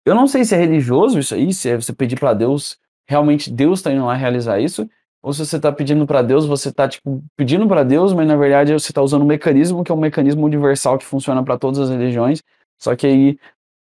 [0.07, 3.50] eu não sei se é religioso isso aí, se é você pedir para Deus, realmente
[3.50, 4.88] Deus está indo lá realizar isso,
[5.26, 8.36] ou se você está pedindo para Deus, você está tipo, pedindo para Deus, mas na
[8.36, 11.80] verdade você está usando um mecanismo que é um mecanismo universal que funciona para todas
[11.80, 12.44] as religiões,
[12.80, 13.38] só que aí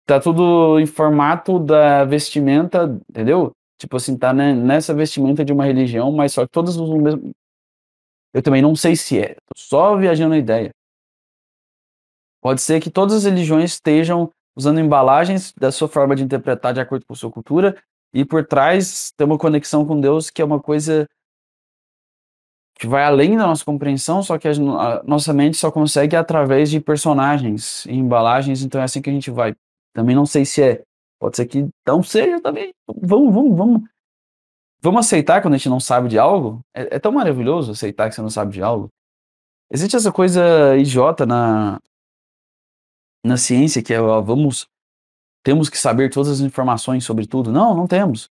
[0.05, 3.51] tá tudo em formato da vestimenta, entendeu?
[3.77, 7.31] Tipo assim, tá nessa vestimenta de uma religião, mas só que todas usam o mesmo,
[8.33, 10.71] eu também não sei se é, tô só viajando a ideia.
[12.41, 16.79] Pode ser que todas as religiões estejam usando embalagens da sua forma de interpretar de
[16.79, 17.75] acordo com a sua cultura
[18.13, 21.05] e por trás tem uma conexão com Deus que é uma coisa
[22.83, 26.81] que vai além da nossa compreensão, só que a nossa mente só consegue através de
[26.81, 29.55] personagens e embalagens, então é assim que a gente vai.
[29.93, 30.83] Também não sei se é.
[31.17, 32.73] Pode ser que não seja também.
[32.85, 33.83] Vamos, vamos, vamos
[34.81, 36.59] Vamos aceitar quando a gente não sabe de algo?
[36.73, 38.89] É, é, tão maravilhoso aceitar que você não sabe de algo.
[39.71, 41.79] Existe essa coisa idiota na,
[43.25, 44.67] na ciência que é, ó, vamos,
[45.41, 47.49] temos que saber todas as informações sobre tudo.
[47.49, 48.27] Não, não temos.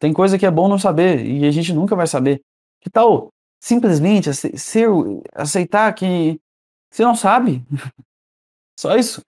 [0.00, 2.40] Tem coisa que é bom não saber e a gente nunca vai saber.
[2.80, 3.30] Que tal
[3.62, 4.88] simplesmente ser,
[5.32, 6.40] aceitar que
[6.90, 7.64] você não sabe?
[8.78, 9.22] Só isso.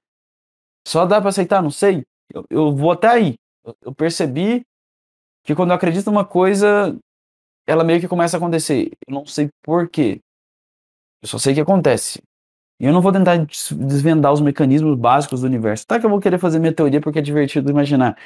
[0.86, 2.02] Só dá para aceitar, não sei.
[2.32, 3.34] Eu, eu vou até aí.
[3.80, 4.62] Eu, percebi
[5.44, 6.98] que quando eu acredito numa coisa,
[7.66, 8.90] ela meio que começa a acontecer.
[9.06, 10.20] Eu não sei por quê.
[11.22, 12.20] Eu só sei que acontece.
[12.80, 15.86] E eu não vou tentar desvendar os mecanismos básicos do universo.
[15.86, 18.18] Tá que eu vou querer fazer minha teoria porque é divertido imaginar.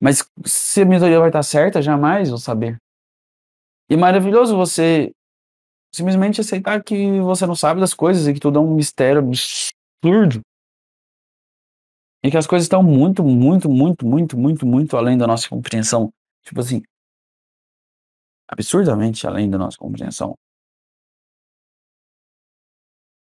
[0.00, 2.78] Mas se a minha teoria vai estar certa, jamais vou saber.
[3.90, 5.12] E é maravilhoso você
[5.94, 10.42] simplesmente aceitar que você não sabe das coisas e que tudo é um mistério absurdo.
[12.22, 16.10] E que as coisas estão muito, muito, muito, muito, muito, muito além da nossa compreensão.
[16.44, 16.82] Tipo assim,
[18.48, 20.34] absurdamente além da nossa compreensão.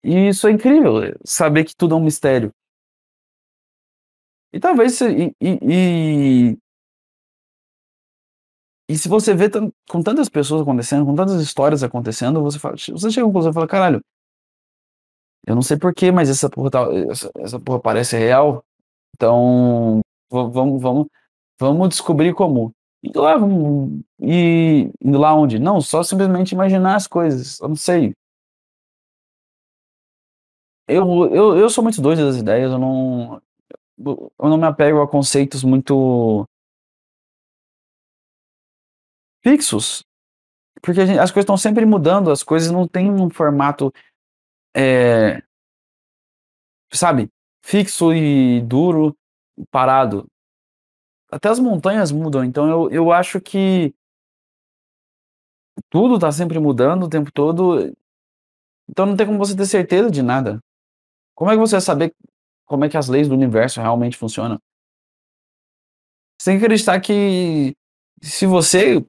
[0.05, 0.93] E isso é incrível,
[1.25, 2.53] saber que tudo é um mistério.
[4.53, 5.59] E talvez e, e,
[6.53, 6.59] e,
[8.89, 9.51] e se você vê
[9.89, 13.55] com tantas pessoas acontecendo, com tantas histórias acontecendo, você fala, você chega a conclusão e
[13.55, 14.01] fala, caralho,
[15.47, 18.65] eu não sei porquê, mas essa porra, tá, essa, essa porra parece real.
[19.15, 21.07] Então, vamos, vamos,
[21.59, 22.73] vamos descobrir como.
[23.03, 25.59] Indo lá, vamos, e lá onde?
[25.59, 27.61] Não, só simplesmente imaginar as coisas.
[27.61, 28.15] Eu não sei.
[30.87, 33.41] Eu, eu, eu sou muito doido das ideias, eu não.
[33.99, 36.47] Eu não me apego a conceitos muito.
[39.43, 40.05] Fixos.
[40.83, 43.93] Porque gente, as coisas estão sempre mudando, as coisas não têm um formato.
[44.77, 45.43] É,
[46.93, 47.31] sabe?
[47.65, 49.17] Fixo e duro,
[49.71, 50.27] parado.
[51.31, 53.95] Até as montanhas mudam, então eu, eu acho que
[55.91, 57.95] tudo está sempre mudando o tempo todo,
[58.89, 60.59] então não tem como você ter certeza de nada.
[61.35, 62.15] Como é que você vai saber
[62.67, 64.59] como é que as leis do universo realmente funcionam?
[66.39, 67.75] Você tem que acreditar que
[68.23, 69.05] se você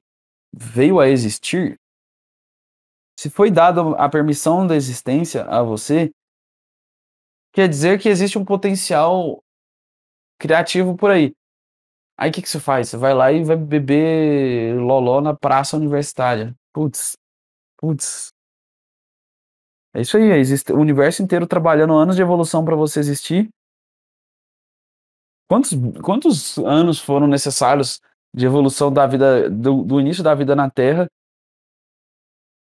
[0.52, 1.78] veio a existir,
[3.18, 6.10] se foi dada a permissão da existência a você,
[7.52, 9.42] quer dizer que existe um potencial
[10.38, 11.34] criativo por aí.
[12.16, 12.88] Aí o que, que você faz?
[12.88, 16.54] Você vai lá e vai beber loló na praça universitária.
[16.72, 17.16] Putz,
[17.78, 18.30] putz.
[19.94, 23.48] É isso aí, existe o universo inteiro trabalhando anos de evolução para você existir.
[25.48, 28.00] Quantos, quantos anos foram necessários
[28.34, 31.08] de evolução da vida, do, do início da vida na Terra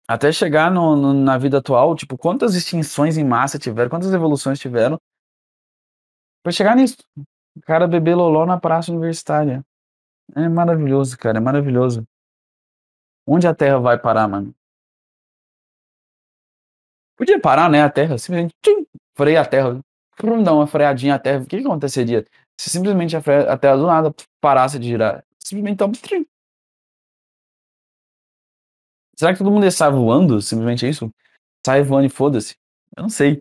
[0.07, 1.95] até chegar no, no, na vida atual?
[1.95, 4.99] Tipo, quantas extinções em massa tiveram, quantas evoluções tiveram
[6.43, 6.97] para chegar nisso?
[7.55, 9.63] O cara beber loló na praça universitária.
[10.35, 12.05] É maravilhoso, cara, é maravilhoso.
[13.27, 14.53] Onde a Terra vai parar, mano?
[17.17, 19.79] Podia parar, né, a Terra, simplesmente tchim, freia a Terra,
[20.43, 22.25] dar uma freadinha a Terra, o que, que aconteceria?
[22.59, 26.25] Se simplesmente a, freia, a Terra do nada parasse de girar, simplesmente então, tchim.
[29.17, 31.09] Será que todo mundo ia sair voando, simplesmente isso?
[31.65, 32.55] Sai voando e foda-se?
[32.97, 33.39] Eu não sei.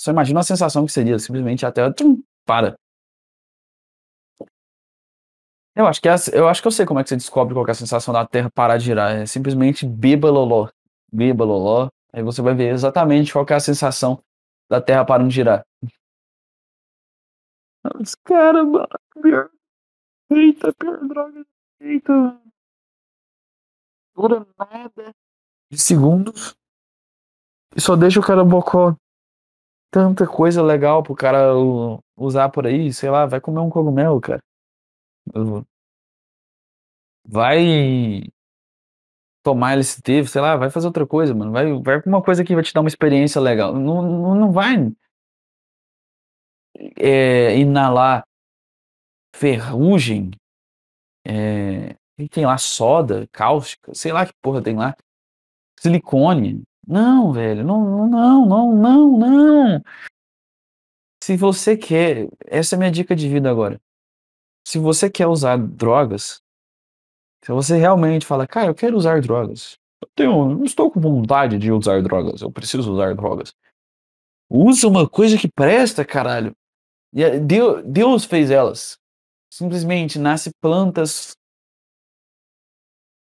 [0.00, 2.76] Só imagina a sensação que seria, simplesmente a Terra tchum, para.
[5.74, 7.66] Eu acho que é, eu acho que eu sei como é que você descobre qual
[7.66, 9.12] é a sensação da Terra parar de girar.
[9.12, 10.68] É simplesmente beba loló.
[11.12, 11.88] Beba loló.
[12.12, 14.22] Aí você vai ver exatamente qual é a sensação
[14.68, 15.64] da Terra parando de girar.
[18.00, 18.88] Os caras, mano.
[19.22, 19.50] Pior.
[20.30, 21.46] Eita, pior droga.
[21.80, 22.40] Eita.
[24.14, 25.14] Dura nada.
[25.70, 26.56] De segundos.
[27.76, 28.96] E só deixa o cara bocó.
[29.90, 31.52] Tanta coisa legal pro cara
[32.16, 32.92] usar por aí.
[32.92, 34.42] Sei lá, vai comer um cogumelo, cara.
[37.26, 38.22] Vai
[39.42, 41.52] tomar LSD, sei lá, vai fazer outra coisa, mano.
[41.52, 43.72] Vai, vai uma coisa que vai te dar uma experiência legal.
[43.74, 44.92] Não, não, não vai
[46.96, 48.24] é, inalar
[49.34, 50.30] ferrugem,
[51.26, 51.94] é,
[52.30, 54.94] tem lá soda, cáustica, sei lá que porra tem lá,
[55.80, 56.62] silicone.
[56.86, 59.82] Não, velho, não, não, não, não, não.
[61.22, 63.78] Se você quer, essa é a minha dica de vida agora
[64.68, 66.42] se você quer usar drogas,
[67.42, 71.56] se você realmente fala, cara, eu quero usar drogas, eu, tenho, eu estou com vontade
[71.56, 73.54] de usar drogas, eu preciso usar drogas.
[74.50, 76.54] Usa uma coisa que presta, caralho.
[77.12, 78.98] E Deus, Deus fez elas.
[79.50, 81.32] Simplesmente nasce plantas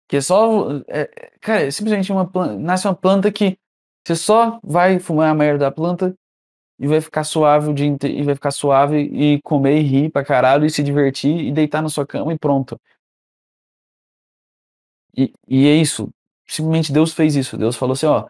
[0.08, 0.68] que é só.
[0.88, 3.58] É, cara, é simplesmente uma planta, nasce uma planta que
[4.06, 6.14] você só vai fumar a merda da planta
[6.78, 10.10] e vai ficar suave o dia inteiro, e vai ficar suave e comer e rir
[10.10, 12.78] pra caralho e se divertir e deitar na sua cama e pronto.
[15.16, 16.08] E, e é isso.
[16.46, 17.56] Simplesmente Deus fez isso.
[17.56, 18.28] Deus falou assim, ó,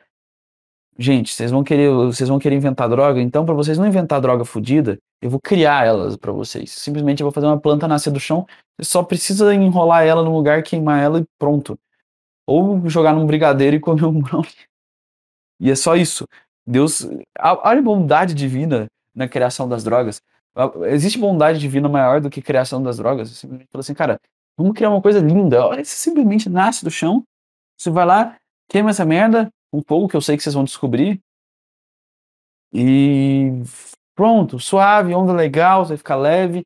[0.99, 4.45] gente, vocês vão querer, vocês vão querer inventar droga, então para vocês não inventar droga
[4.45, 6.71] fodida, eu vou criar elas para vocês.
[6.73, 8.47] Simplesmente eu vou fazer uma planta nascer do chão,
[8.79, 11.79] você só precisa enrolar ela no lugar, queimar ela e pronto.
[12.47, 14.51] Ou jogar num brigadeiro e comer um brownie.
[15.61, 16.27] E é só isso.
[16.67, 17.07] Deus.
[17.39, 20.21] Olha a bondade divina na criação das drogas.
[20.87, 23.31] Existe bondade divina maior do que criação das drogas?
[23.31, 24.21] Simplesmente fala assim, cara,
[24.57, 25.67] vamos criar uma coisa linda.
[25.67, 27.25] Olha, você simplesmente nasce do chão,
[27.77, 28.37] você vai lá,
[28.69, 31.21] queima essa merda, um pouco que eu sei que vocês vão descobrir.
[32.73, 33.51] E
[34.15, 36.65] pronto, suave, onda legal, vai ficar leve.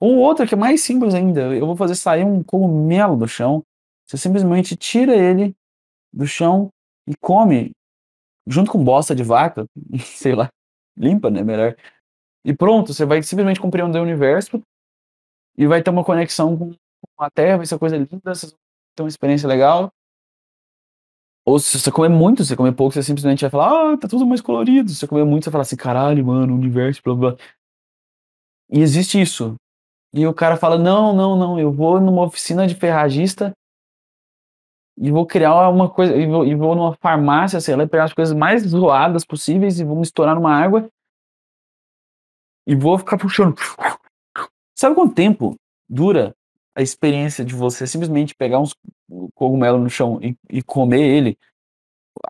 [0.00, 3.64] Ou outra que é mais simples ainda, eu vou fazer sair um cogumelo do chão.
[4.06, 5.54] Você simplesmente tira ele
[6.12, 6.70] do chão
[7.06, 7.72] e come
[8.46, 9.66] junto com bosta de vaca,
[10.00, 10.48] sei lá,
[10.96, 11.76] limpa, né, melhor.
[12.44, 14.62] E pronto, você vai simplesmente compreender o universo
[15.56, 16.74] e vai ter uma conexão com
[17.18, 18.60] a Terra, vai ser coisa linda, vocês vão
[18.96, 19.92] ter uma experiência legal.
[21.48, 24.06] Ou se você comer muito, se você comer pouco, você simplesmente vai falar, ah, tá
[24.06, 24.90] tudo mais colorido.
[24.90, 27.36] Se você comer muito, você vai falar assim, caralho, mano, universo, blá blá.
[28.70, 29.54] E existe isso.
[30.12, 33.54] E o cara fala, não, não, não, eu vou numa oficina de ferragista
[34.98, 38.12] e vou criar uma coisa, e vou, e vou numa farmácia, sei lá, pegar as
[38.12, 40.86] coisas mais zoadas possíveis e vou misturar numa água
[42.66, 43.56] e vou ficar puxando.
[44.76, 45.56] Sabe quanto tempo
[45.88, 46.34] dura
[46.74, 48.74] a experiência de você simplesmente pegar uns
[49.34, 51.38] cogumelo no chão e, e comer ele?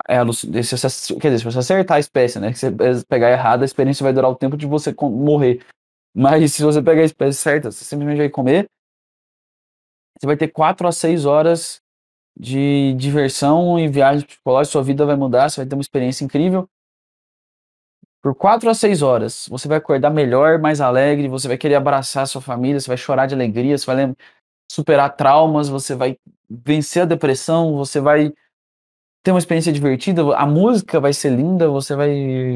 [0.09, 0.18] é.
[0.62, 2.53] Se você, quer dizer, se você acertar a espécie, né?
[2.53, 5.64] Se você pegar errado, a experiência vai durar o tempo de você morrer.
[6.14, 8.68] Mas se você pegar a espécie certa, você simplesmente vai comer.
[10.18, 11.81] Você vai ter 4 a 6 horas
[12.39, 16.68] de diversão e viagem psicológica, sua vida vai mudar, você vai ter uma experiência incrível.
[18.20, 22.26] Por 4 a 6 horas, você vai acordar melhor, mais alegre, você vai querer abraçar
[22.26, 24.14] sua família, você vai chorar de alegria, você vai
[24.71, 26.16] superar traumas, você vai
[26.49, 28.33] vencer a depressão, você vai
[29.23, 32.09] ter uma experiência divertida, a música vai ser linda, você vai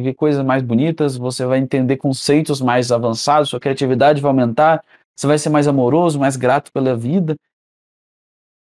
[0.03, 4.83] ver coisas mais bonitas, você vai entender conceitos mais avançados, sua criatividade vai aumentar,
[5.15, 7.37] você vai ser mais amoroso, mais grato pela vida.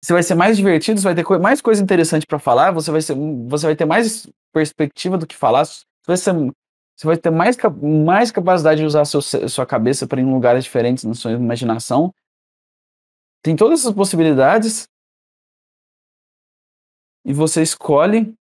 [0.03, 3.01] Você vai ser mais divertido, você vai ter mais coisa interessante para falar, você vai,
[3.01, 3.15] ser,
[3.47, 6.33] você vai ter mais perspectiva do que falar, você vai, ser,
[6.95, 10.63] você vai ter mais, mais capacidade de usar seu, sua cabeça para ir em lugares
[10.63, 12.13] diferentes na sua imaginação.
[13.43, 14.87] Tem todas essas possibilidades
[17.25, 18.33] e você escolhe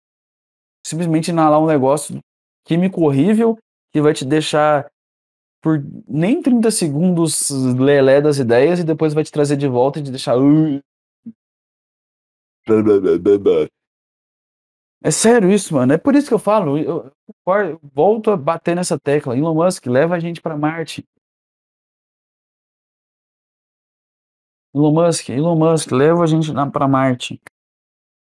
[0.86, 2.20] simplesmente inalar um negócio
[2.66, 3.58] químico horrível
[3.91, 4.89] que vai te deixar
[5.62, 10.04] por nem 30 segundos lelé das ideias e depois vai te trazer de volta e
[10.04, 10.36] te deixar.
[15.04, 15.93] É sério isso, mano.
[15.93, 16.78] É por isso que eu falo.
[16.78, 17.12] Eu,
[17.48, 19.36] eu, eu volto a bater nessa tecla.
[19.36, 21.04] Elon Musk leva a gente para Marte.
[24.76, 27.39] Elon Musk, Elon Musk leva a gente para Marte.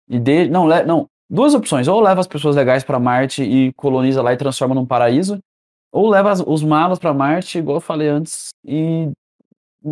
[0.07, 1.87] E de, não, le, não, duas opções.
[1.89, 5.39] Ou leva as pessoas legais para Marte e coloniza lá e transforma num paraíso,
[5.91, 9.11] ou leva os malos para Marte, igual eu falei antes, e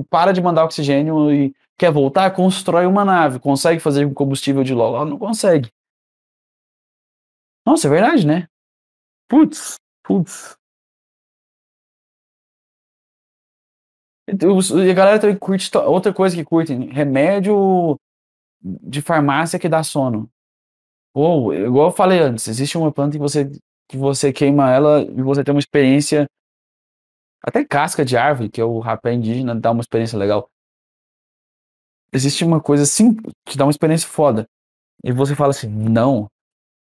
[0.10, 4.74] para de mandar oxigênio e quer voltar, constrói uma nave, consegue fazer com combustível de
[4.74, 5.70] LOL, não consegue.
[7.66, 8.48] Nossa, é verdade, né?
[9.28, 10.56] Putz, putz.
[14.28, 17.98] E a galera também curte outra coisa que curtem, remédio
[18.62, 20.30] de farmácia que dá sono.
[21.14, 23.50] Ou, igual eu falei antes, existe uma planta que você,
[23.88, 26.28] que você queima ela e você tem uma experiência.
[27.42, 30.50] Até casca de árvore, que é o rapé indígena, dá uma experiência legal.
[32.12, 33.16] Existe uma coisa assim
[33.46, 34.46] que dá uma experiência foda.
[35.04, 36.28] E você fala assim: não,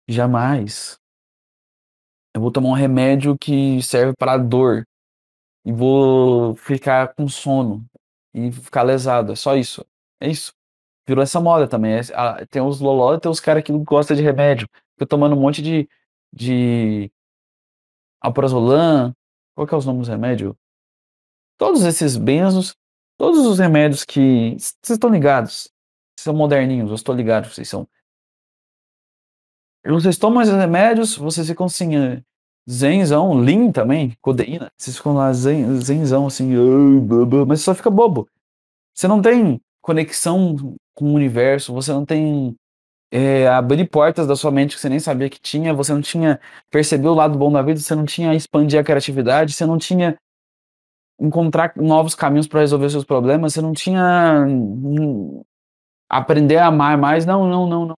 [0.08, 0.96] jamais.
[2.34, 4.84] Eu vou tomar um remédio que serve para dor.
[5.64, 7.84] E vou ficar com sono.
[8.34, 9.32] E ficar lesado.
[9.32, 9.84] É só isso.
[10.20, 10.52] É isso
[11.06, 11.94] virou essa moda também.
[11.94, 14.68] É, tem os loló tem os caras que gostam de remédio.
[14.94, 15.88] Fica tomando um monte de,
[16.32, 17.10] de
[18.20, 19.14] alprazolam.
[19.54, 20.54] Qual que é os nomes dos remédios?
[21.58, 22.74] Todos esses benzos,
[23.18, 24.56] todos os remédios que.
[24.58, 25.70] Vocês estão ligados?
[26.16, 27.86] Vocês são moderninhos, eu estou ligado, vocês são.
[29.84, 32.22] Vocês tomam esses remédios, vocês ficam assim, é,
[32.68, 34.70] zenzão, lean também, codeína.
[34.76, 36.50] Vocês ficam lá zen, zenzão, assim,
[37.46, 38.28] mas só fica bobo.
[38.94, 42.56] Você não tem conexão com o universo, você não tem
[43.10, 46.40] é, abrir portas da sua mente que você nem sabia que tinha, você não tinha
[46.70, 50.16] perceber o lado bom da vida, você não tinha expandir a criatividade, você não tinha
[51.18, 54.46] encontrar novos caminhos para resolver seus problemas, você não tinha
[56.08, 57.96] aprender a amar mais, não, não, não, não.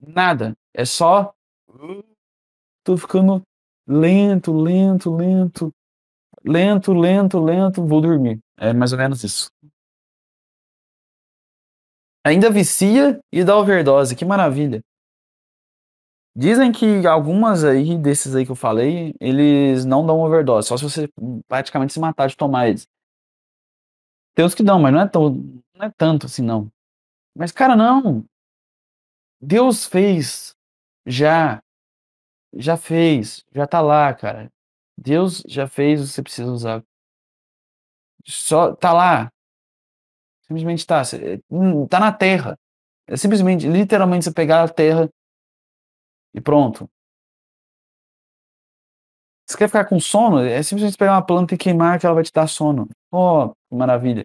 [0.00, 0.54] Nada.
[0.74, 1.32] É só
[2.84, 3.42] tô ficando
[3.88, 5.72] lento, lento, lento,
[6.44, 8.38] lento, lento, lento, vou dormir.
[8.58, 9.50] É mais ou menos isso.
[12.24, 14.82] Ainda vicia e dá overdose, que maravilha.
[16.36, 20.84] Dizem que algumas aí, desses aí que eu falei, eles não dão overdose, só se
[20.84, 21.08] você
[21.48, 22.86] praticamente se matar de tomar eles.
[24.36, 25.30] Tem uns que dão, mas não é, tão,
[25.74, 26.70] não é tanto assim, não.
[27.34, 28.24] Mas, cara, não.
[29.40, 30.54] Deus fez.
[31.06, 31.60] Já.
[32.54, 33.44] Já fez.
[33.54, 34.50] Já tá lá, cara.
[34.96, 36.82] Deus já fez você precisa usar.
[38.26, 39.30] Só tá lá.
[40.42, 41.02] Simplesmente está.
[41.02, 42.58] Está na terra.
[43.06, 45.08] É simplesmente, literalmente, você pegar a terra
[46.34, 46.88] e pronto.
[49.46, 50.40] Você quer ficar com sono?
[50.40, 52.86] É simplesmente pegar uma planta e queimar que ela vai te dar sono.
[53.10, 54.24] Oh, que maravilha.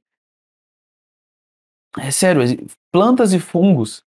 [2.00, 2.42] É sério,
[2.92, 4.04] plantas e fungos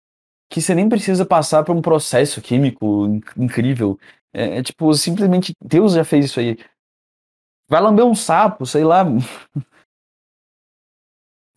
[0.49, 3.99] que você nem precisa passar por um processo químico incrível.
[4.33, 6.59] É, é tipo, simplesmente Deus já fez isso aí.
[7.69, 9.05] Vai lamber um sapo, sei lá.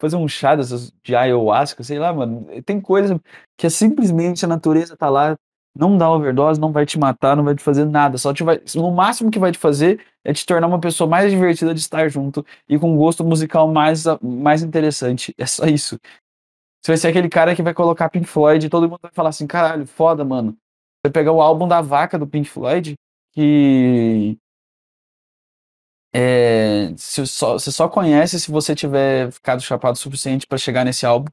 [0.01, 2.47] fazer um chá dessas de ayahuasca, sei lá, mano.
[2.65, 3.21] Tem coisa
[3.57, 5.35] que é simplesmente a natureza tá lá,
[5.75, 8.17] não dá overdose, não vai te matar, não vai te fazer nada.
[8.17, 11.31] Só te vai, no máximo que vai te fazer é te tornar uma pessoa mais
[11.31, 15.33] divertida de estar junto e com um gosto musical mais, mais interessante.
[15.37, 15.99] É só isso.
[16.81, 19.29] Você vai ser aquele cara que vai colocar Pink Floyd e todo mundo vai falar
[19.29, 20.57] assim, caralho, foda, mano.
[21.03, 22.95] Vai pegar o álbum da vaca do Pink Floyd,
[23.33, 24.37] que
[26.13, 30.83] é, você, só, você só conhece se você tiver ficado chapado o suficiente para chegar
[30.83, 31.31] nesse álbum.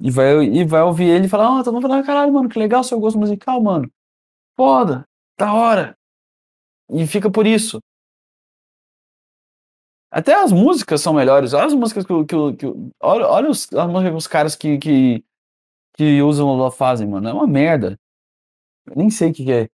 [0.00, 2.58] E vai, e vai ouvir ele e falar, ah, todo mundo falando, caralho, mano, que
[2.58, 3.90] legal seu gosto musical, mano.
[4.56, 5.04] Foda,
[5.38, 5.96] da hora.
[6.90, 7.80] E fica por isso.
[10.12, 11.54] Até as músicas são melhores.
[11.54, 12.66] Olha as músicas que, que, que
[13.00, 15.24] olha, olha os, as músicas que os caras que, que,
[15.94, 17.30] que usam o fazem, mano.
[17.30, 17.98] É uma merda.
[18.86, 19.68] Eu nem sei o que, que é.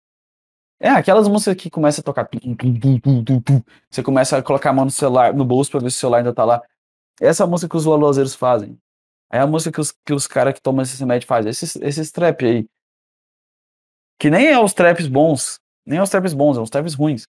[0.79, 2.29] É, aquelas músicas que começa a tocar.
[3.91, 6.19] Você começa a colocar a mão no celular, no bolso pra ver se o celular
[6.19, 6.63] ainda tá lá.
[7.21, 8.79] Essa é a música que os lalozeiros fazem.
[9.33, 11.51] É a música que os, que os caras que tomam esse remédio fazem.
[11.51, 12.69] Esses, esses trap aí.
[14.21, 15.59] Que nem é os traps bons.
[15.85, 17.27] Nem é os traps bons, é os traps ruins.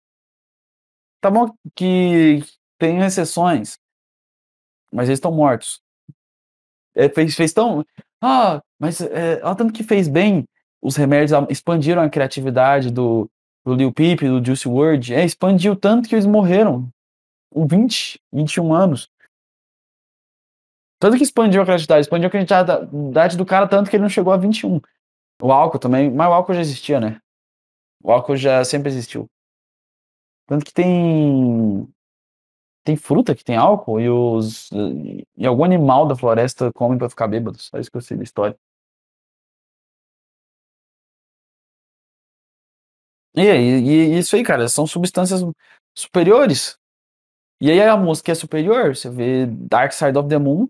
[1.20, 2.43] Tá bom que
[2.80, 3.77] tem exceções.
[4.91, 5.82] Mas eles estão mortos.
[6.95, 7.86] É, fez, fez tão.
[8.21, 10.45] Ah, mas é, olha tanto que fez bem.
[10.82, 13.30] Os remédios expandiram a criatividade do,
[13.65, 15.13] do Lil Peep, do Juice WRLD.
[15.13, 16.89] É, expandiu tanto que eles morreram.
[17.51, 19.09] Com 20, 21 anos.
[20.99, 24.34] Tanto que expandiu a criatividade, expandiu a criatividade do cara tanto que ele não chegou
[24.34, 24.82] a 21.
[25.41, 27.19] O álcool também, mas o álcool já existia, né?
[28.03, 29.27] O álcool já sempre existiu.
[30.45, 31.88] Tanto que tem
[32.89, 34.69] tem fruta que tem álcool e os
[35.37, 37.59] e algum animal da floresta come para ficar bêbado.
[37.59, 38.57] Só isso que eu sei da história.
[43.35, 45.41] E, e, e isso aí, cara, são substâncias
[45.95, 46.77] superiores.
[47.61, 50.67] E aí a música é superior, você vê Dark Side of the Moon,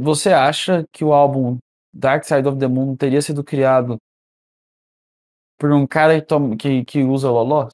[0.00, 1.58] você acha que o álbum
[1.92, 3.96] Dark Side of the Moon teria sido criado
[5.58, 6.20] por um cara
[6.58, 7.68] que, que usa loló?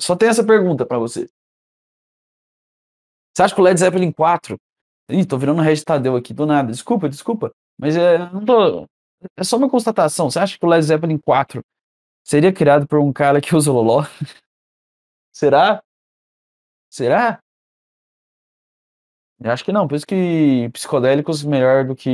[0.00, 1.28] Só tem essa pergunta para você.
[3.34, 4.58] Você acha que o Led Zeppelin 4.
[5.10, 6.70] Ih, tô virando Red Tadeu aqui, do nada.
[6.70, 7.52] Desculpa, desculpa.
[7.78, 8.86] Mas é, não tô,
[9.36, 10.30] é só uma constatação.
[10.30, 11.62] Você acha que o Led Zeppelin 4
[12.24, 14.04] seria criado por um cara que usa loló?
[15.32, 15.82] Será?
[16.90, 17.40] Será?
[19.40, 22.10] Eu acho que não, por isso que psicodélicos melhor do que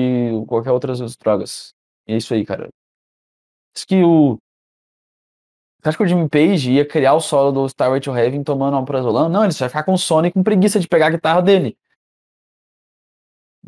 [0.46, 1.74] qualquer outras drogas.
[2.06, 2.68] É isso aí, cara.
[3.74, 4.38] Isso que o.
[5.84, 8.78] Você acha que o Jimmy Page ia criar o solo do Starway to Heaven tomando
[8.78, 9.28] um prazolão?
[9.28, 11.76] Não, ele vai ficar com sono e com preguiça de pegar a guitarra dele.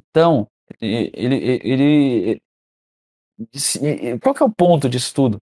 [0.09, 0.49] Então,
[0.81, 2.43] ele, ele, ele,
[3.83, 5.39] ele qual que é o ponto disso tudo?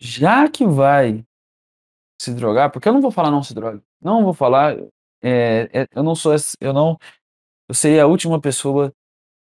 [0.00, 1.24] Já que vai
[2.20, 3.80] se drogar, porque eu não vou falar não se droga.
[4.00, 4.76] Não vou falar,
[5.22, 6.98] é, é, eu não sou, eu não,
[7.68, 8.92] eu seria a última pessoa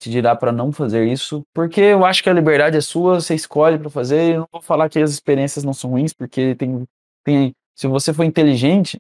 [0.04, 3.34] que dirá para não fazer isso, porque eu acho que a liberdade é sua, você
[3.34, 4.34] escolhe para fazer.
[4.36, 6.86] Eu não vou falar que as experiências não são ruins, porque tem,
[7.24, 9.00] tem, se você for inteligente,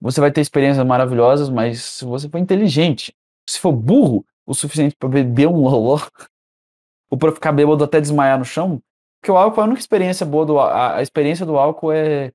[0.00, 3.14] você vai ter experiências maravilhosas, mas se você for inteligente,
[3.46, 6.00] se for burro o suficiente para beber um loló,
[7.10, 8.80] ou para ficar bêbado até desmaiar no chão,
[9.20, 12.32] porque o álcool é a única experiência boa do a, a experiência do álcool é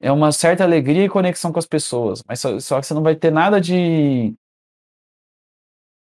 [0.00, 3.02] é uma certa alegria e conexão com as pessoas, mas só, só que você não
[3.02, 4.34] vai ter nada de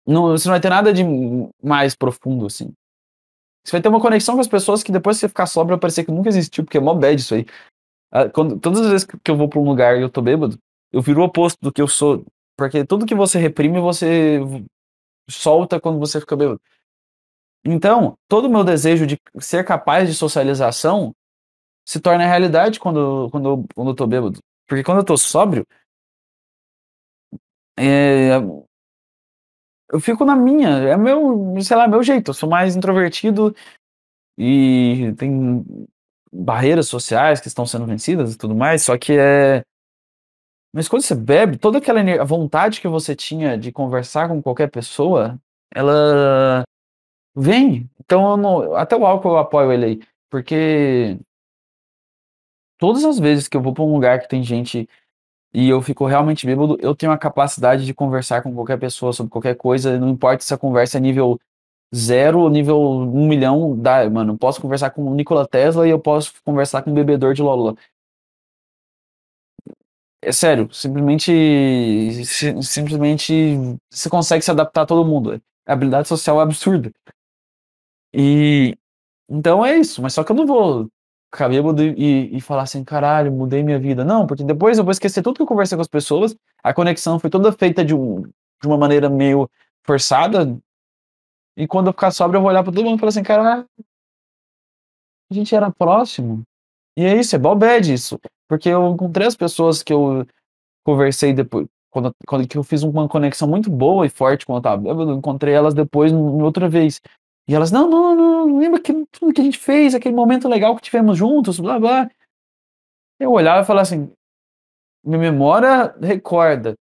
[0.07, 1.03] não, você não vai ter nada de
[1.61, 2.73] mais profundo assim.
[3.63, 6.05] Você vai ter uma conexão com as pessoas que depois você ficar sóbrio vai parecer
[6.05, 7.45] que nunca existiu, porque é mó bad isso aí.
[8.09, 10.57] Ah, quando, todas as vezes que eu vou para um lugar e eu tô bêbado,
[10.91, 14.39] eu viro o oposto do que eu sou, porque tudo que você reprime você
[15.29, 16.61] solta quando você fica bêbado.
[17.65, 21.13] Então, todo o meu desejo de ser capaz de socialização
[21.85, 24.39] se torna realidade quando, quando, quando eu tô bêbado.
[24.67, 25.65] Porque quando eu tô sóbrio,
[27.77, 28.31] é,
[29.91, 32.29] eu fico na minha, é meu, sei lá, meu jeito.
[32.29, 33.55] Eu sou mais introvertido
[34.37, 35.65] e tem
[36.31, 39.61] barreiras sociais que estão sendo vencidas e tudo mais, só que é.
[40.73, 44.69] Mas quando você bebe, toda aquela a vontade que você tinha de conversar com qualquer
[44.69, 45.39] pessoa,
[45.73, 46.63] ela
[47.35, 47.89] vem.
[47.99, 51.17] Então, não, até o álcool eu apoio ele aí, porque
[52.77, 54.87] todas as vezes que eu vou para um lugar que tem gente
[55.53, 59.31] e eu fico realmente bêbado, eu tenho a capacidade de conversar com qualquer pessoa sobre
[59.31, 61.39] qualquer coisa, não importa se a conversa é nível
[61.95, 65.91] zero ou nível um milhão, dá, mano, eu posso conversar com o Nikola Tesla e
[65.91, 67.75] eu posso conversar com um bebedor de Lola.
[70.21, 71.31] É sério, simplesmente,
[72.61, 73.33] simplesmente
[73.89, 75.41] você consegue se adaptar a todo mundo.
[75.65, 76.91] A habilidade social é absurda.
[78.13, 78.75] E
[79.29, 80.89] então é isso, mas só que eu não vou
[81.31, 84.03] ficar bêbado e, e falar assim, caralho, mudei minha vida.
[84.03, 87.19] Não, porque depois eu vou esquecer tudo que eu conversei com as pessoas, a conexão
[87.19, 89.49] foi toda feita de, um, de uma maneira meio
[89.85, 90.57] forçada,
[91.57, 93.65] e quando eu ficar sóbrio eu vou olhar pra todo mundo e falar assim, caralho,
[95.31, 96.43] a gente era próximo.
[96.95, 98.19] E é isso, é bad isso.
[98.47, 100.25] Porque eu encontrei as pessoas que eu
[100.85, 104.81] conversei depois, quando, quando que eu fiz uma conexão muito boa e forte eu tava
[104.81, 107.01] bêbado, eu encontrei elas depois outra vez.
[107.47, 110.75] E elas, não, não, não, lembra que, tudo que a gente fez, aquele momento legal
[110.75, 112.09] que tivemos juntos, blá, blá.
[113.19, 114.11] Eu olhava e falava assim,
[115.03, 116.75] minha memória recorda,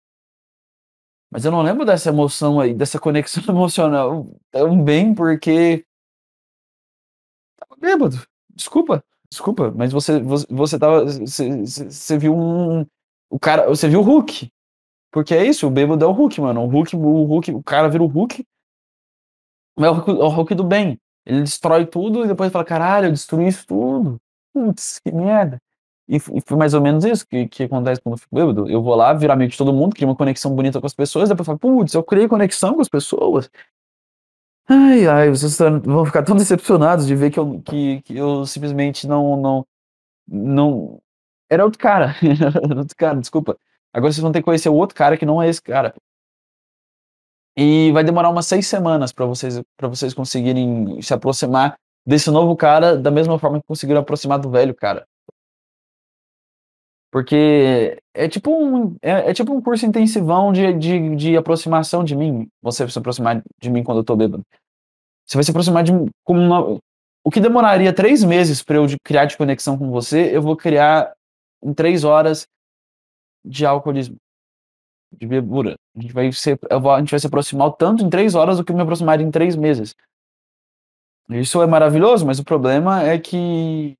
[1.30, 5.84] Mas eu não lembro dessa emoção aí, dessa conexão emocional tão bem, porque
[7.54, 8.16] estava bêbado.
[8.54, 12.86] Desculpa, desculpa, mas você você você estava você você viu um
[13.30, 14.50] o cara você viu o Hulk.
[15.12, 16.62] Porque é isso, o bêbado é o Hulk, mano.
[16.64, 18.44] O Hulk o Hulk o cara vira o Hulk
[19.84, 19.90] é é
[20.24, 20.98] o Hulk do bem.
[21.24, 24.18] Ele destrói tudo e depois fala: "Caralho, eu destruí isso tudo.
[24.54, 25.60] Putz, que merda".
[26.08, 28.68] E e foi mais ou menos isso que que acontece quando eu fico bêbado.
[28.70, 31.28] Eu vou lá, viro amigo de todo mundo, crio uma conexão bonita com as pessoas,
[31.28, 33.50] depois falo: "Putz, eu criei conexão com as pessoas".
[34.68, 39.06] Ai, ai, vocês vão ficar tão decepcionados de ver que eu que que eu simplesmente
[39.06, 39.66] não não
[40.28, 41.02] não
[41.50, 43.58] era outro cara, era outro cara, desculpa.
[43.92, 45.94] Agora vocês vão ter que conhecer o outro cara que não é esse cara.
[47.56, 51.76] E vai demorar umas 6 semanas pra vocês pra vocês conseguirem se aproximar
[52.06, 55.06] desse novo cara da mesma forma que conseguiram aproximar do velho cara.
[57.10, 62.14] Porque é tipo um é é tipo um curso intensivão de de de aproximação de
[62.14, 64.42] mim, você se aproximar de mim quando eu tô bêbado.
[65.26, 66.78] Você vai se aproximar de mim como uma
[67.24, 71.12] o que demoraria 3 meses pra eu criar de conexão com você, eu vou criar
[71.62, 72.46] em 3 horas
[73.44, 74.16] de alcoolismo,
[75.12, 75.76] de bebura.
[75.96, 78.64] A gente vai se vou a gente vai se aproximar tanto em 3 horas do
[78.64, 79.94] que me aproximaria em 3 meses.
[81.30, 83.96] Isso é maravilhoso, mas o problema é que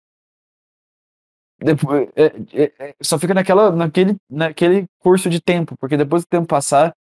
[1.59, 6.29] depois é é é só fica naquela naquele naquele curso de tempo, porque depois do
[6.29, 6.95] tempo passar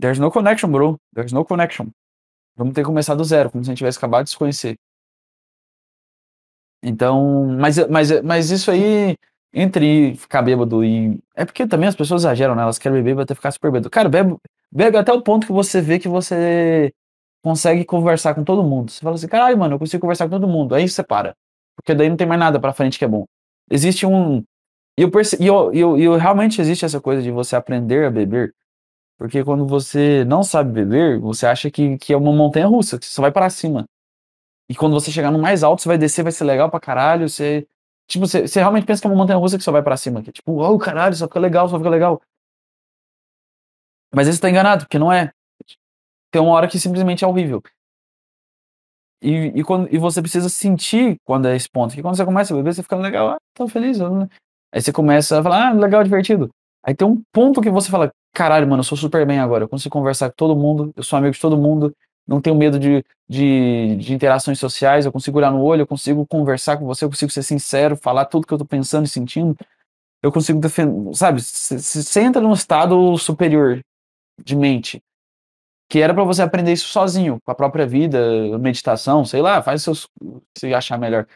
[0.00, 1.88] there's no connection bro, there's no connection.
[2.56, 4.76] Vamos ter que começar do zero, como se a gente tivesse acabado de se conhecer.
[6.82, 9.16] Então, mas mas mas isso aí,
[9.54, 13.34] entre ficar bêbado e é porque também as pessoas exageram, né, elas querem beber até
[13.36, 13.90] ficar super bêbado.
[13.90, 14.36] Cara, bebe
[14.72, 16.92] bebe até o ponto que você vê que você
[17.44, 18.90] consegue conversar com todo mundo.
[18.92, 21.34] Você fala assim: "Caralho, mano, eu consigo conversar com todo mundo", aí você para,
[21.76, 23.24] porque daí não tem mais nada pra frente que é bom.
[23.70, 24.44] Existe um
[24.98, 28.10] e eu perce e eu eu eu realmente existe essa coisa de você aprender a
[28.12, 28.54] beber,
[29.18, 33.06] porque quando você não sabe beber, você acha que que é uma montanha russa, que
[33.06, 33.84] você só vai pra cima.
[34.68, 37.28] E quando você chegar no mais alto, você vai descer, vai ser legal pra caralho,
[37.28, 37.66] você
[38.08, 40.30] tipo, você realmente pensa que é uma montanha russa que só vai pra cima, que
[40.30, 42.20] é tipo: "Uau, caralho, só fica legal, só fica legal".
[44.12, 45.30] Mas aí você tá enganado, porque não é.
[46.30, 47.62] Tem uma hora que simplesmente é horrível.
[49.22, 52.52] E e quando e você precisa sentir quando é esse ponto, que quando você começa
[52.52, 53.98] a beber, você fica legal: "Ah, tô feliz",
[54.72, 56.50] aí você começa a falar: "Ah, legal, divertido".
[56.84, 59.68] Aí tem um ponto que você fala: "Caralho, mano, eu sou super bem agora, eu
[59.68, 61.94] consigo conversar com todo mundo, eu sou amigo de todo mundo,
[62.26, 66.26] não tenho medo de de de interações sociais, eu consigo olhar no olho, eu consigo
[66.26, 69.56] conversar com você, eu consigo ser sincero, falar tudo que eu tô pensando e sentindo,
[70.22, 73.80] eu consigo defen" sabe, você entra num estado superior
[74.44, 75.02] de mente,
[75.90, 79.82] que era pra você aprender isso sozinho, com a própria vida, meditação, sei lá, faz
[79.82, 80.08] seus
[80.56, 81.26] você achar melhor.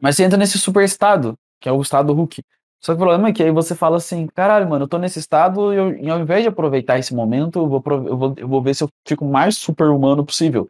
[0.00, 2.42] Mas você entra nesse super estado, que é o estado Hulk.
[2.82, 5.18] Só que o problema é que aí você fala assim: "Caralho, mano, eu tô nesse
[5.18, 8.48] estado e eu e ao invés de aproveitar esse momento, eu vou eu vou eu
[8.48, 10.68] vou ver se eu fico mais super humano possível".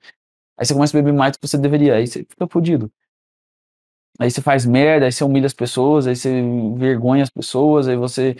[0.58, 2.90] Aí você começa a beber mais do que você deveria, aí você fica fudido.
[4.18, 7.96] Aí você faz merda, aí você humilha as pessoas, aí você envergonha as pessoas, aí
[7.96, 8.36] você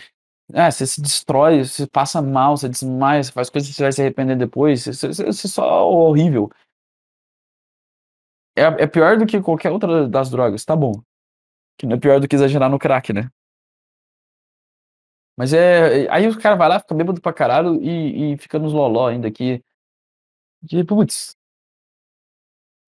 [0.53, 3.91] é, você se destrói, você passa mal, você desmaia, você faz coisas que você vai
[3.93, 6.51] se arrepender depois, você você você só horrível.
[8.55, 10.93] É é pior do que qualquer outra das drogas, tá bom.
[11.77, 13.29] Que não é pior do que exagerar no crack, né.
[15.39, 18.73] Mas é aí o cara vai lá, fica bêbado pra caralho e e fica nos
[18.73, 19.63] loló ainda que
[20.67, 21.35] que putz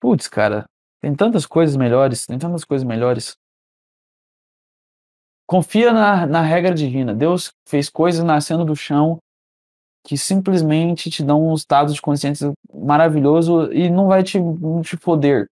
[0.02, 0.66] putz, cara,
[1.00, 3.38] tem tantas coisas melhores, tem tantas coisas melhores.
[5.48, 9.20] Confia na na regra divina, Deus fez coisas nascendo do chão,
[10.06, 14.40] que simplesmente te dão um estado de consciência maravilhoso e não vai te
[14.84, 15.48] te foder.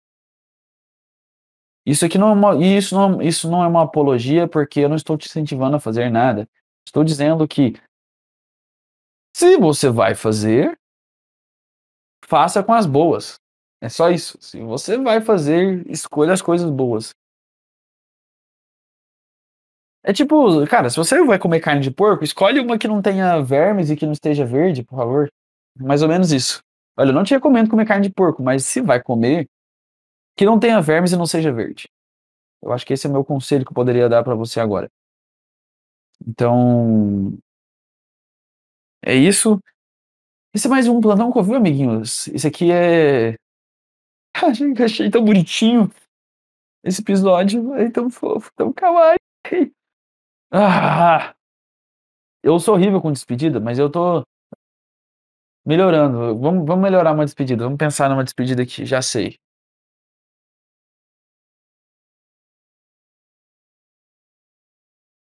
[1.85, 4.95] Isso aqui não é uma isso não isso não é uma apologia, porque eu não
[4.95, 6.47] estou te incentivando a fazer nada.
[6.87, 7.73] Estou dizendo que
[9.35, 10.79] se você vai fazer
[12.29, 13.39] faça com as boas.
[13.81, 14.37] É só isso.
[14.39, 17.11] Se você vai fazer, escolha as coisas boas.
[20.03, 23.41] É tipo, cara, se você vai comer carne de porco, escolhe uma que não tenha
[23.41, 25.29] vermes e que não esteja verde, por favor.
[25.77, 26.61] Mais ou menos isso.
[26.97, 29.47] Olha, eu não te recomendo comer carne de porco, mas se vai comer,
[30.37, 31.89] que não tenha vermes e não seja verde.
[32.61, 34.89] Eu acho que esse é o meu conselho que eu poderia dar pra você agora.
[36.25, 37.37] Então
[39.03, 39.59] é isso.
[40.53, 42.27] Esse é mais um plantão covil, amiguinhos.
[42.29, 43.35] Esse aqui é
[44.33, 45.91] achei achei tão bonitinho.
[46.83, 49.17] Esse episódio é tão fofo, tão kawaii.
[50.51, 51.33] Ah.
[52.43, 54.23] Eu sou horrível com despedida, mas eu tô
[55.65, 56.37] melhorando.
[56.39, 59.37] Vamos vamos melhorar uma despedida, vamos pensar numa despedida aqui, já sei.